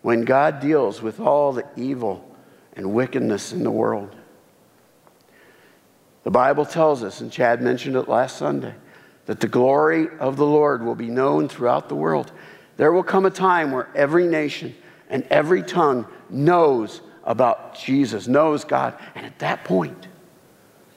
when 0.02 0.22
God 0.22 0.60
deals 0.60 1.02
with 1.02 1.20
all 1.20 1.52
the 1.52 1.66
evil 1.76 2.26
and 2.72 2.94
wickedness 2.94 3.52
in 3.52 3.62
the 3.62 3.70
world. 3.70 4.16
The 6.22 6.30
Bible 6.30 6.64
tells 6.64 7.02
us, 7.02 7.20
and 7.20 7.30
Chad 7.30 7.62
mentioned 7.62 7.96
it 7.96 8.08
last 8.08 8.36
Sunday, 8.36 8.74
that 9.26 9.40
the 9.40 9.48
glory 9.48 10.08
of 10.18 10.36
the 10.36 10.46
Lord 10.46 10.82
will 10.82 10.94
be 10.94 11.08
known 11.08 11.48
throughout 11.48 11.88
the 11.88 11.94
world. 11.94 12.32
There 12.76 12.92
will 12.92 13.02
come 13.02 13.26
a 13.26 13.30
time 13.30 13.72
where 13.72 13.88
every 13.94 14.26
nation 14.26 14.74
and 15.08 15.24
every 15.24 15.62
tongue 15.62 16.06
knows 16.28 17.00
about 17.24 17.78
Jesus, 17.78 18.26
knows 18.26 18.64
God. 18.64 18.98
And 19.14 19.26
at 19.26 19.38
that 19.40 19.64
point, 19.64 20.08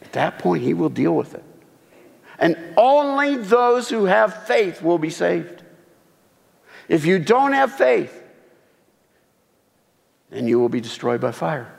at 0.01 0.13
that 0.13 0.39
point, 0.39 0.63
He 0.63 0.73
will 0.73 0.89
deal 0.89 1.15
with 1.15 1.33
it. 1.33 1.43
And 2.39 2.57
only 2.77 3.38
those 3.38 3.89
who 3.89 4.05
have 4.05 4.45
faith 4.45 4.81
will 4.81 4.97
be 4.97 5.09
saved. 5.09 5.63
If 6.88 7.05
you 7.05 7.19
don't 7.19 7.53
have 7.53 7.73
faith, 7.73 8.21
then 10.29 10.47
you 10.47 10.59
will 10.59 10.69
be 10.69 10.81
destroyed 10.81 11.21
by 11.21 11.31
fire. 11.31 11.71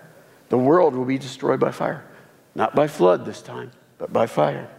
The 0.49 0.59
world 0.59 0.95
will 0.95 1.05
be 1.05 1.19
destroyed 1.19 1.61
by 1.61 1.73
fire. 1.73 2.05
Not 2.55 2.75
by 2.75 2.87
flood 2.87 3.25
this 3.25 3.43
time, 3.43 3.73
but 3.99 4.13
by 4.13 4.27
fire. 4.27 4.71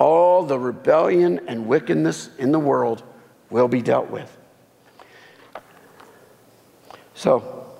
All 0.00 0.42
the 0.44 0.58
rebellion 0.58 1.42
and 1.46 1.66
wickedness 1.66 2.30
in 2.38 2.52
the 2.52 2.58
world 2.58 3.02
will 3.50 3.68
be 3.68 3.82
dealt 3.82 4.10
with. 4.10 4.34
So, 7.14 7.70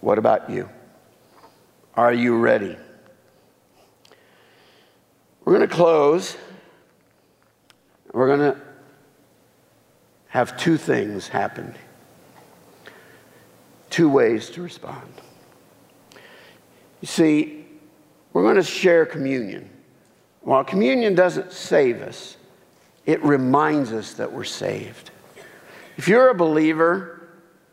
what 0.00 0.16
about 0.16 0.48
you? 0.48 0.70
Are 1.94 2.14
you 2.14 2.38
ready? 2.38 2.74
We're 5.44 5.54
going 5.54 5.68
to 5.68 5.74
close. 5.74 6.34
We're 8.12 8.34
going 8.34 8.54
to 8.54 8.60
have 10.28 10.56
two 10.56 10.78
things 10.78 11.28
happen, 11.28 11.74
two 13.90 14.08
ways 14.08 14.48
to 14.50 14.62
respond. 14.62 15.12
You 17.02 17.06
see, 17.06 17.66
we're 18.32 18.44
going 18.44 18.56
to 18.56 18.62
share 18.62 19.04
communion. 19.04 19.68
While 20.40 20.64
communion 20.64 21.14
doesn't 21.14 21.52
save 21.52 22.00
us, 22.02 22.36
it 23.06 23.22
reminds 23.22 23.92
us 23.92 24.14
that 24.14 24.32
we're 24.32 24.44
saved. 24.44 25.10
If 25.96 26.08
you're 26.08 26.28
a 26.28 26.34
believer 26.34 27.28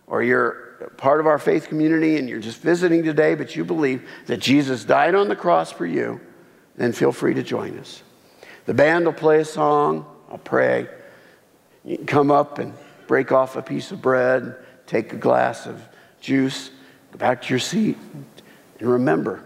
or 0.07 0.23
you're 0.23 0.89
part 0.97 1.19
of 1.19 1.27
our 1.27 1.39
faith 1.39 1.67
community 1.67 2.17
and 2.17 2.27
you're 2.27 2.39
just 2.39 2.61
visiting 2.61 3.03
today, 3.03 3.35
but 3.35 3.55
you 3.55 3.63
believe 3.63 4.07
that 4.27 4.37
Jesus 4.37 4.83
died 4.83 5.15
on 5.15 5.27
the 5.27 5.35
cross 5.35 5.71
for 5.71 5.85
you, 5.85 6.19
then 6.75 6.91
feel 6.91 7.11
free 7.11 7.33
to 7.33 7.43
join 7.43 7.77
us. 7.79 8.03
The 8.65 8.73
band 8.73 9.05
will 9.05 9.13
play 9.13 9.39
a 9.39 9.45
song, 9.45 10.05
I'll 10.29 10.37
pray. 10.37 10.87
You 11.83 11.97
can 11.97 12.05
come 12.05 12.31
up 12.31 12.59
and 12.59 12.73
break 13.07 13.31
off 13.31 13.55
a 13.55 13.61
piece 13.61 13.91
of 13.91 14.01
bread, 14.01 14.55
take 14.87 15.13
a 15.13 15.17
glass 15.17 15.65
of 15.65 15.81
juice, 16.19 16.71
go 17.11 17.19
back 17.19 17.43
to 17.43 17.49
your 17.49 17.59
seat, 17.59 17.97
and 18.79 18.89
remember, 18.89 19.43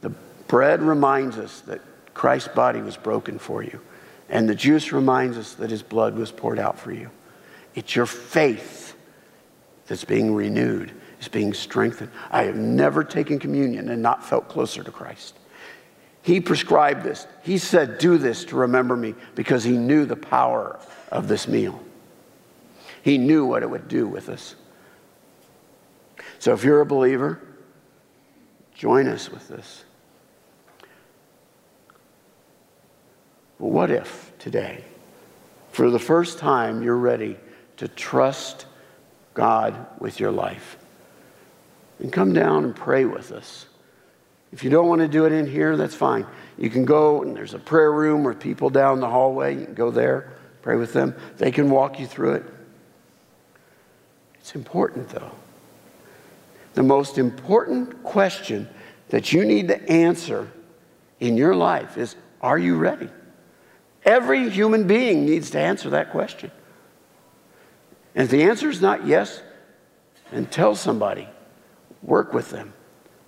the 0.00 0.10
bread 0.48 0.82
reminds 0.82 1.38
us 1.38 1.60
that 1.62 1.80
Christ's 2.16 2.48
body 2.48 2.80
was 2.80 2.96
broken 2.96 3.38
for 3.38 3.62
you, 3.62 3.80
and 4.28 4.48
the 4.48 4.54
juice 4.54 4.92
reminds 4.92 5.36
us 5.36 5.54
that 5.54 5.70
his 5.70 5.82
blood 5.82 6.16
was 6.16 6.32
poured 6.32 6.58
out 6.58 6.78
for 6.78 6.92
you. 6.92 7.10
It's 7.74 7.94
your 7.94 8.06
faith 8.06 8.96
that's 9.86 10.04
being 10.04 10.34
renewed, 10.34 10.92
is 11.20 11.28
being 11.28 11.54
strengthened. 11.54 12.10
I 12.30 12.44
have 12.44 12.56
never 12.56 13.04
taken 13.04 13.38
communion 13.38 13.88
and 13.88 14.02
not 14.02 14.24
felt 14.24 14.48
closer 14.48 14.82
to 14.82 14.90
Christ. 14.90 15.36
He 16.22 16.40
prescribed 16.40 17.04
this. 17.04 17.26
He 17.42 17.58
said, 17.58 17.98
Do 17.98 18.18
this 18.18 18.44
to 18.46 18.56
remember 18.56 18.96
me 18.96 19.14
because 19.34 19.62
he 19.62 19.76
knew 19.76 20.06
the 20.06 20.16
power 20.16 20.80
of 21.12 21.28
this 21.28 21.46
meal. 21.46 21.80
He 23.02 23.18
knew 23.18 23.44
what 23.44 23.62
it 23.62 23.70
would 23.70 23.86
do 23.86 24.08
with 24.08 24.28
us. 24.28 24.56
So 26.40 26.52
if 26.52 26.64
you're 26.64 26.80
a 26.80 26.86
believer, 26.86 27.40
Join 28.76 29.08
us 29.08 29.30
with 29.30 29.48
this. 29.48 29.84
But 33.58 33.68
what 33.68 33.90
if 33.90 34.32
today, 34.38 34.84
for 35.72 35.90
the 35.90 35.98
first 35.98 36.38
time, 36.38 36.82
you're 36.82 36.96
ready 36.96 37.36
to 37.78 37.88
trust 37.88 38.66
God 39.34 39.86
with 39.98 40.20
your 40.20 40.30
life? 40.30 40.76
And 41.98 42.12
come 42.12 42.32
down 42.32 42.64
and 42.64 42.76
pray 42.76 43.04
with 43.06 43.32
us. 43.32 43.66
If 44.52 44.62
you 44.62 44.70
don't 44.70 44.88
want 44.88 45.00
to 45.00 45.08
do 45.08 45.24
it 45.24 45.32
in 45.32 45.46
here, 45.46 45.76
that's 45.76 45.94
fine. 45.94 46.26
You 46.58 46.70
can 46.70 46.84
go, 46.84 47.22
and 47.22 47.34
there's 47.34 47.54
a 47.54 47.58
prayer 47.58 47.92
room 47.92 48.24
with 48.24 48.38
people 48.38 48.70
down 48.70 49.00
the 49.00 49.08
hallway. 49.08 49.58
You 49.58 49.64
can 49.64 49.74
go 49.74 49.90
there, 49.90 50.32
pray 50.62 50.76
with 50.76 50.92
them. 50.92 51.14
They 51.38 51.50
can 51.50 51.70
walk 51.70 51.98
you 51.98 52.06
through 52.06 52.34
it. 52.34 52.44
It's 54.36 54.54
important, 54.54 55.08
though 55.08 55.32
the 56.76 56.82
most 56.82 57.16
important 57.16 58.04
question 58.04 58.68
that 59.08 59.32
you 59.32 59.44
need 59.44 59.68
to 59.68 59.90
answer 59.90 60.48
in 61.18 61.36
your 61.36 61.54
life 61.56 61.96
is 61.96 62.14
Are 62.42 62.58
you 62.58 62.76
ready? 62.76 63.08
Every 64.06 64.48
human 64.48 64.86
being 64.86 65.26
needs 65.26 65.50
to 65.50 65.58
answer 65.58 65.90
that 65.90 66.12
question. 66.12 66.52
And 68.14 68.24
if 68.24 68.30
the 68.30 68.44
answer 68.44 68.70
is 68.70 68.80
not 68.80 69.04
yes, 69.06 69.42
then 70.30 70.46
tell 70.46 70.76
somebody, 70.76 71.28
work 72.02 72.32
with 72.32 72.50
them, 72.50 72.72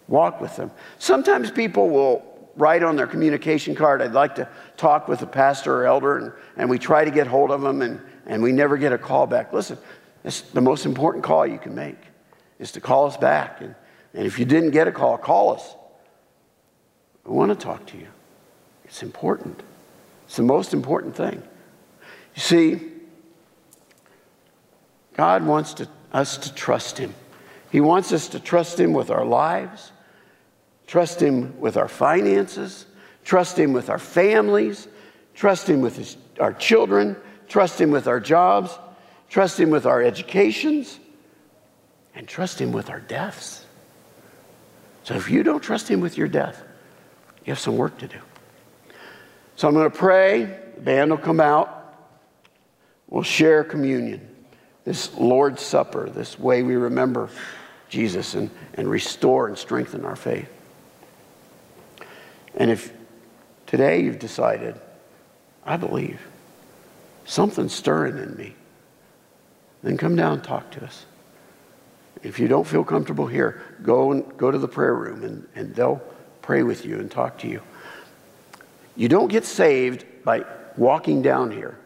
walk 0.06 0.40
with 0.40 0.56
them. 0.56 0.70
Sometimes 0.98 1.50
people 1.50 1.90
will 1.90 2.24
write 2.56 2.82
on 2.82 2.96
their 2.96 3.06
communication 3.06 3.74
card, 3.74 4.00
I'd 4.00 4.12
like 4.12 4.36
to 4.36 4.48
talk 4.76 5.08
with 5.08 5.20
a 5.22 5.26
pastor 5.26 5.82
or 5.82 5.86
elder, 5.86 6.18
and, 6.18 6.32
and 6.56 6.70
we 6.70 6.78
try 6.78 7.04
to 7.04 7.10
get 7.10 7.26
hold 7.26 7.50
of 7.50 7.60
them, 7.60 7.82
and, 7.82 8.00
and 8.26 8.42
we 8.42 8.52
never 8.52 8.76
get 8.76 8.92
a 8.92 8.98
call 8.98 9.26
back. 9.26 9.52
Listen, 9.52 9.78
it's 10.24 10.40
the 10.40 10.60
most 10.60 10.86
important 10.86 11.24
call 11.24 11.46
you 11.46 11.58
can 11.58 11.74
make 11.74 11.98
is 12.58 12.72
to 12.72 12.80
call 12.80 13.06
us 13.06 13.16
back. 13.16 13.60
And, 13.60 13.74
and 14.14 14.26
if 14.26 14.38
you 14.38 14.44
didn't 14.44 14.70
get 14.70 14.88
a 14.88 14.92
call, 14.92 15.18
call 15.18 15.54
us. 15.54 15.74
We 17.24 17.32
want 17.34 17.50
to 17.50 17.56
talk 17.56 17.86
to 17.86 17.96
you. 17.96 18.08
It's 18.84 19.02
important. 19.02 19.62
It's 20.28 20.36
the 20.36 20.42
most 20.42 20.74
important 20.74 21.16
thing. 21.16 21.42
You 22.34 22.42
see, 22.42 22.80
God 25.16 25.42
wants 25.42 25.72
to, 25.74 25.88
us 26.12 26.36
to 26.36 26.54
trust 26.54 26.98
Him. 26.98 27.14
He 27.72 27.80
wants 27.80 28.12
us 28.12 28.28
to 28.28 28.38
trust 28.38 28.78
Him 28.78 28.92
with 28.92 29.10
our 29.10 29.24
lives, 29.24 29.90
trust 30.86 31.22
Him 31.22 31.58
with 31.58 31.78
our 31.78 31.88
finances, 31.88 32.84
trust 33.24 33.58
Him 33.58 33.72
with 33.72 33.88
our 33.88 33.98
families, 33.98 34.86
trust 35.34 35.66
Him 35.66 35.80
with 35.80 35.96
his, 35.96 36.18
our 36.38 36.52
children, 36.52 37.16
trust 37.48 37.80
Him 37.80 37.90
with 37.90 38.06
our 38.06 38.20
jobs, 38.20 38.78
trust 39.30 39.58
Him 39.58 39.70
with 39.70 39.86
our 39.86 40.02
educations, 40.02 41.00
and 42.14 42.28
trust 42.28 42.60
Him 42.60 42.70
with 42.70 42.90
our 42.90 43.00
deaths. 43.00 43.64
So 45.04 45.14
if 45.14 45.30
you 45.30 45.42
don't 45.42 45.62
trust 45.62 45.88
Him 45.88 46.00
with 46.00 46.18
your 46.18 46.28
death, 46.28 46.62
you 47.46 47.50
have 47.52 47.58
some 47.58 47.78
work 47.78 47.96
to 47.98 48.08
do. 48.08 48.18
So 49.58 49.66
I'm 49.66 49.74
going 49.74 49.90
to 49.90 49.98
pray. 49.98 50.44
The 50.76 50.80
band 50.82 51.10
will 51.10 51.18
come 51.18 51.40
out. 51.40 51.74
We'll 53.08 53.24
share 53.24 53.64
communion, 53.64 54.20
this 54.84 55.12
Lord's 55.14 55.62
Supper, 55.62 56.08
this 56.08 56.38
way 56.38 56.62
we 56.62 56.76
remember 56.76 57.28
Jesus 57.88 58.34
and, 58.34 58.50
and 58.74 58.88
restore 58.88 59.48
and 59.48 59.58
strengthen 59.58 60.04
our 60.04 60.14
faith. 60.14 60.48
And 62.54 62.70
if 62.70 62.92
today 63.66 64.00
you've 64.02 64.20
decided, 64.20 64.80
I 65.66 65.76
believe, 65.76 66.20
something's 67.24 67.74
stirring 67.74 68.16
in 68.16 68.36
me, 68.36 68.54
then 69.82 69.96
come 69.96 70.14
down 70.14 70.34
and 70.34 70.44
talk 70.44 70.70
to 70.72 70.84
us. 70.84 71.04
If 72.22 72.38
you 72.38 72.46
don't 72.46 72.64
feel 72.64 72.84
comfortable 72.84 73.26
here, 73.26 73.60
go 73.82 74.12
and 74.12 74.38
go 74.38 74.52
to 74.52 74.58
the 74.58 74.68
prayer 74.68 74.94
room 74.94 75.24
and, 75.24 75.48
and 75.56 75.74
they'll 75.74 76.00
pray 76.42 76.62
with 76.62 76.84
you 76.84 77.00
and 77.00 77.10
talk 77.10 77.38
to 77.38 77.48
you. 77.48 77.60
You 78.98 79.08
don't 79.08 79.28
get 79.28 79.44
saved 79.44 80.04
by 80.24 80.44
walking 80.76 81.22
down 81.22 81.52
here. 81.52 81.78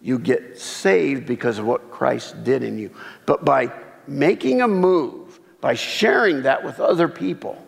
You 0.00 0.20
get 0.20 0.56
saved 0.56 1.26
because 1.26 1.58
of 1.58 1.66
what 1.66 1.90
Christ 1.90 2.44
did 2.44 2.62
in 2.62 2.78
you. 2.78 2.92
But 3.26 3.44
by 3.44 3.72
making 4.06 4.62
a 4.62 4.68
move, 4.68 5.40
by 5.60 5.74
sharing 5.74 6.42
that 6.42 6.62
with 6.62 6.78
other 6.78 7.08
people, 7.08 7.60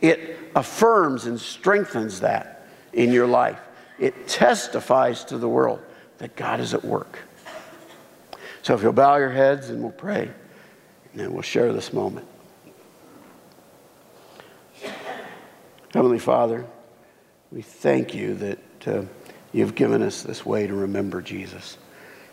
it 0.00 0.36
affirms 0.56 1.26
and 1.26 1.40
strengthens 1.40 2.18
that 2.18 2.66
in 2.92 3.12
your 3.12 3.28
life. 3.28 3.60
It 4.00 4.26
testifies 4.26 5.24
to 5.26 5.38
the 5.38 5.48
world 5.48 5.80
that 6.18 6.34
God 6.34 6.58
is 6.58 6.74
at 6.74 6.84
work. 6.84 7.20
So 8.62 8.74
if 8.74 8.82
you'll 8.82 8.92
bow 8.92 9.18
your 9.18 9.30
heads 9.30 9.70
and 9.70 9.80
we'll 9.80 9.92
pray, 9.92 10.22
and 11.12 11.20
then 11.20 11.32
we'll 11.32 11.42
share 11.42 11.72
this 11.72 11.92
moment. 11.92 12.26
Heavenly 15.92 16.18
Father, 16.18 16.66
we 17.54 17.62
thank 17.62 18.16
you 18.16 18.34
that 18.34 18.58
uh, 18.88 19.02
you've 19.52 19.76
given 19.76 20.02
us 20.02 20.24
this 20.24 20.44
way 20.44 20.66
to 20.66 20.74
remember 20.74 21.22
Jesus. 21.22 21.78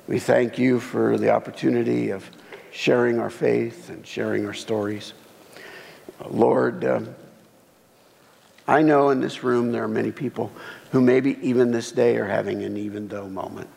We 0.07 0.17
thank 0.17 0.57
you 0.57 0.79
for 0.79 1.15
the 1.19 1.29
opportunity 1.29 2.10
of 2.10 2.27
sharing 2.71 3.19
our 3.19 3.29
faith 3.29 3.91
and 3.91 4.05
sharing 4.05 4.47
our 4.47 4.53
stories. 4.55 5.13
Lord, 6.27 6.84
um, 6.86 7.13
I 8.67 8.81
know 8.81 9.12
in 9.12 9.21
this 9.21 9.43
room 9.43 9.71
there 9.71 9.84
are 9.84 9.88
many 9.88 10.12
people 10.12 10.51
who 10.91 11.01
maybe 11.01 11.38
even 11.47 11.69
this 11.69 11.91
day 11.91 12.17
are 12.17 12.25
having 12.25 12.63
an 12.63 12.75
even 12.75 13.07
though 13.07 13.29
moment 13.29 13.69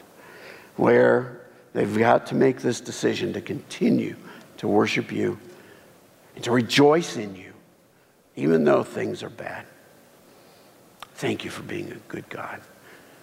where 0.76 1.42
they've 1.74 1.98
got 1.98 2.26
to 2.28 2.34
make 2.34 2.62
this 2.62 2.80
decision 2.80 3.34
to 3.34 3.42
continue 3.42 4.16
to 4.56 4.66
worship 4.66 5.12
you 5.12 5.38
and 6.36 6.42
to 6.44 6.50
rejoice 6.50 7.18
in 7.18 7.36
you, 7.36 7.52
even 8.34 8.64
though 8.64 8.82
things 8.82 9.22
are 9.22 9.28
bad. 9.28 9.66
Thank 11.24 11.42
you 11.42 11.50
for 11.50 11.62
being 11.62 11.90
a 11.90 11.96
good 12.08 12.28
God. 12.28 12.60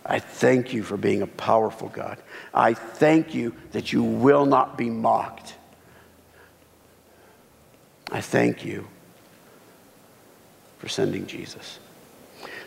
I 0.03 0.17
thank 0.17 0.73
you 0.73 0.81
for 0.81 0.97
being 0.97 1.21
a 1.21 1.27
powerful 1.27 1.87
God. 1.87 2.17
I 2.51 2.73
thank 2.73 3.35
you 3.35 3.53
that 3.73 3.93
you 3.93 4.01
will 4.01 4.47
not 4.47 4.75
be 4.75 4.89
mocked. 4.89 5.53
I 8.11 8.19
thank 8.19 8.65
you 8.65 8.87
for 10.79 10.89
sending 10.89 11.27
Jesus. 11.27 11.77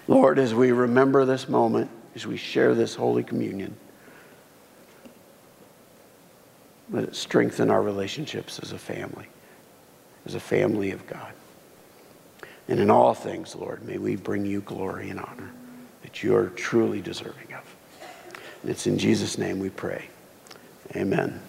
Lord, 0.07 0.39
as 0.39 0.55
we 0.55 0.71
remember 0.71 1.25
this 1.25 1.49
moment, 1.49 1.91
as 2.15 2.29
we 2.29 2.37
share 2.37 2.77
this 2.77 2.95
Holy 2.95 3.25
Communion, 3.25 3.75
let 6.93 7.03
it 7.03 7.17
strengthen 7.17 7.71
our 7.71 7.83
relationships 7.83 8.61
as 8.61 8.71
a 8.71 8.79
family, 8.79 9.27
as 10.27 10.37
a 10.37 10.41
family 10.41 10.93
of 10.93 11.05
God. 11.09 11.33
And 12.69 12.81
in 12.81 12.91
all 12.91 13.15
things, 13.15 13.55
Lord, 13.55 13.85
may 13.85 13.99
we 13.99 14.17
bring 14.17 14.47
you 14.47 14.63
glory 14.63 15.11
and 15.11 15.21
honor 15.21 15.53
that 16.03 16.23
you 16.23 16.35
are 16.35 16.49
truly 16.51 17.01
deserving 17.01 17.53
of. 17.53 17.77
And 18.63 18.71
it's 18.71 18.87
in 18.87 18.99
Jesus' 18.99 19.37
name 19.37 19.59
we 19.59 19.69
pray. 19.69 20.09
Amen. 20.97 21.41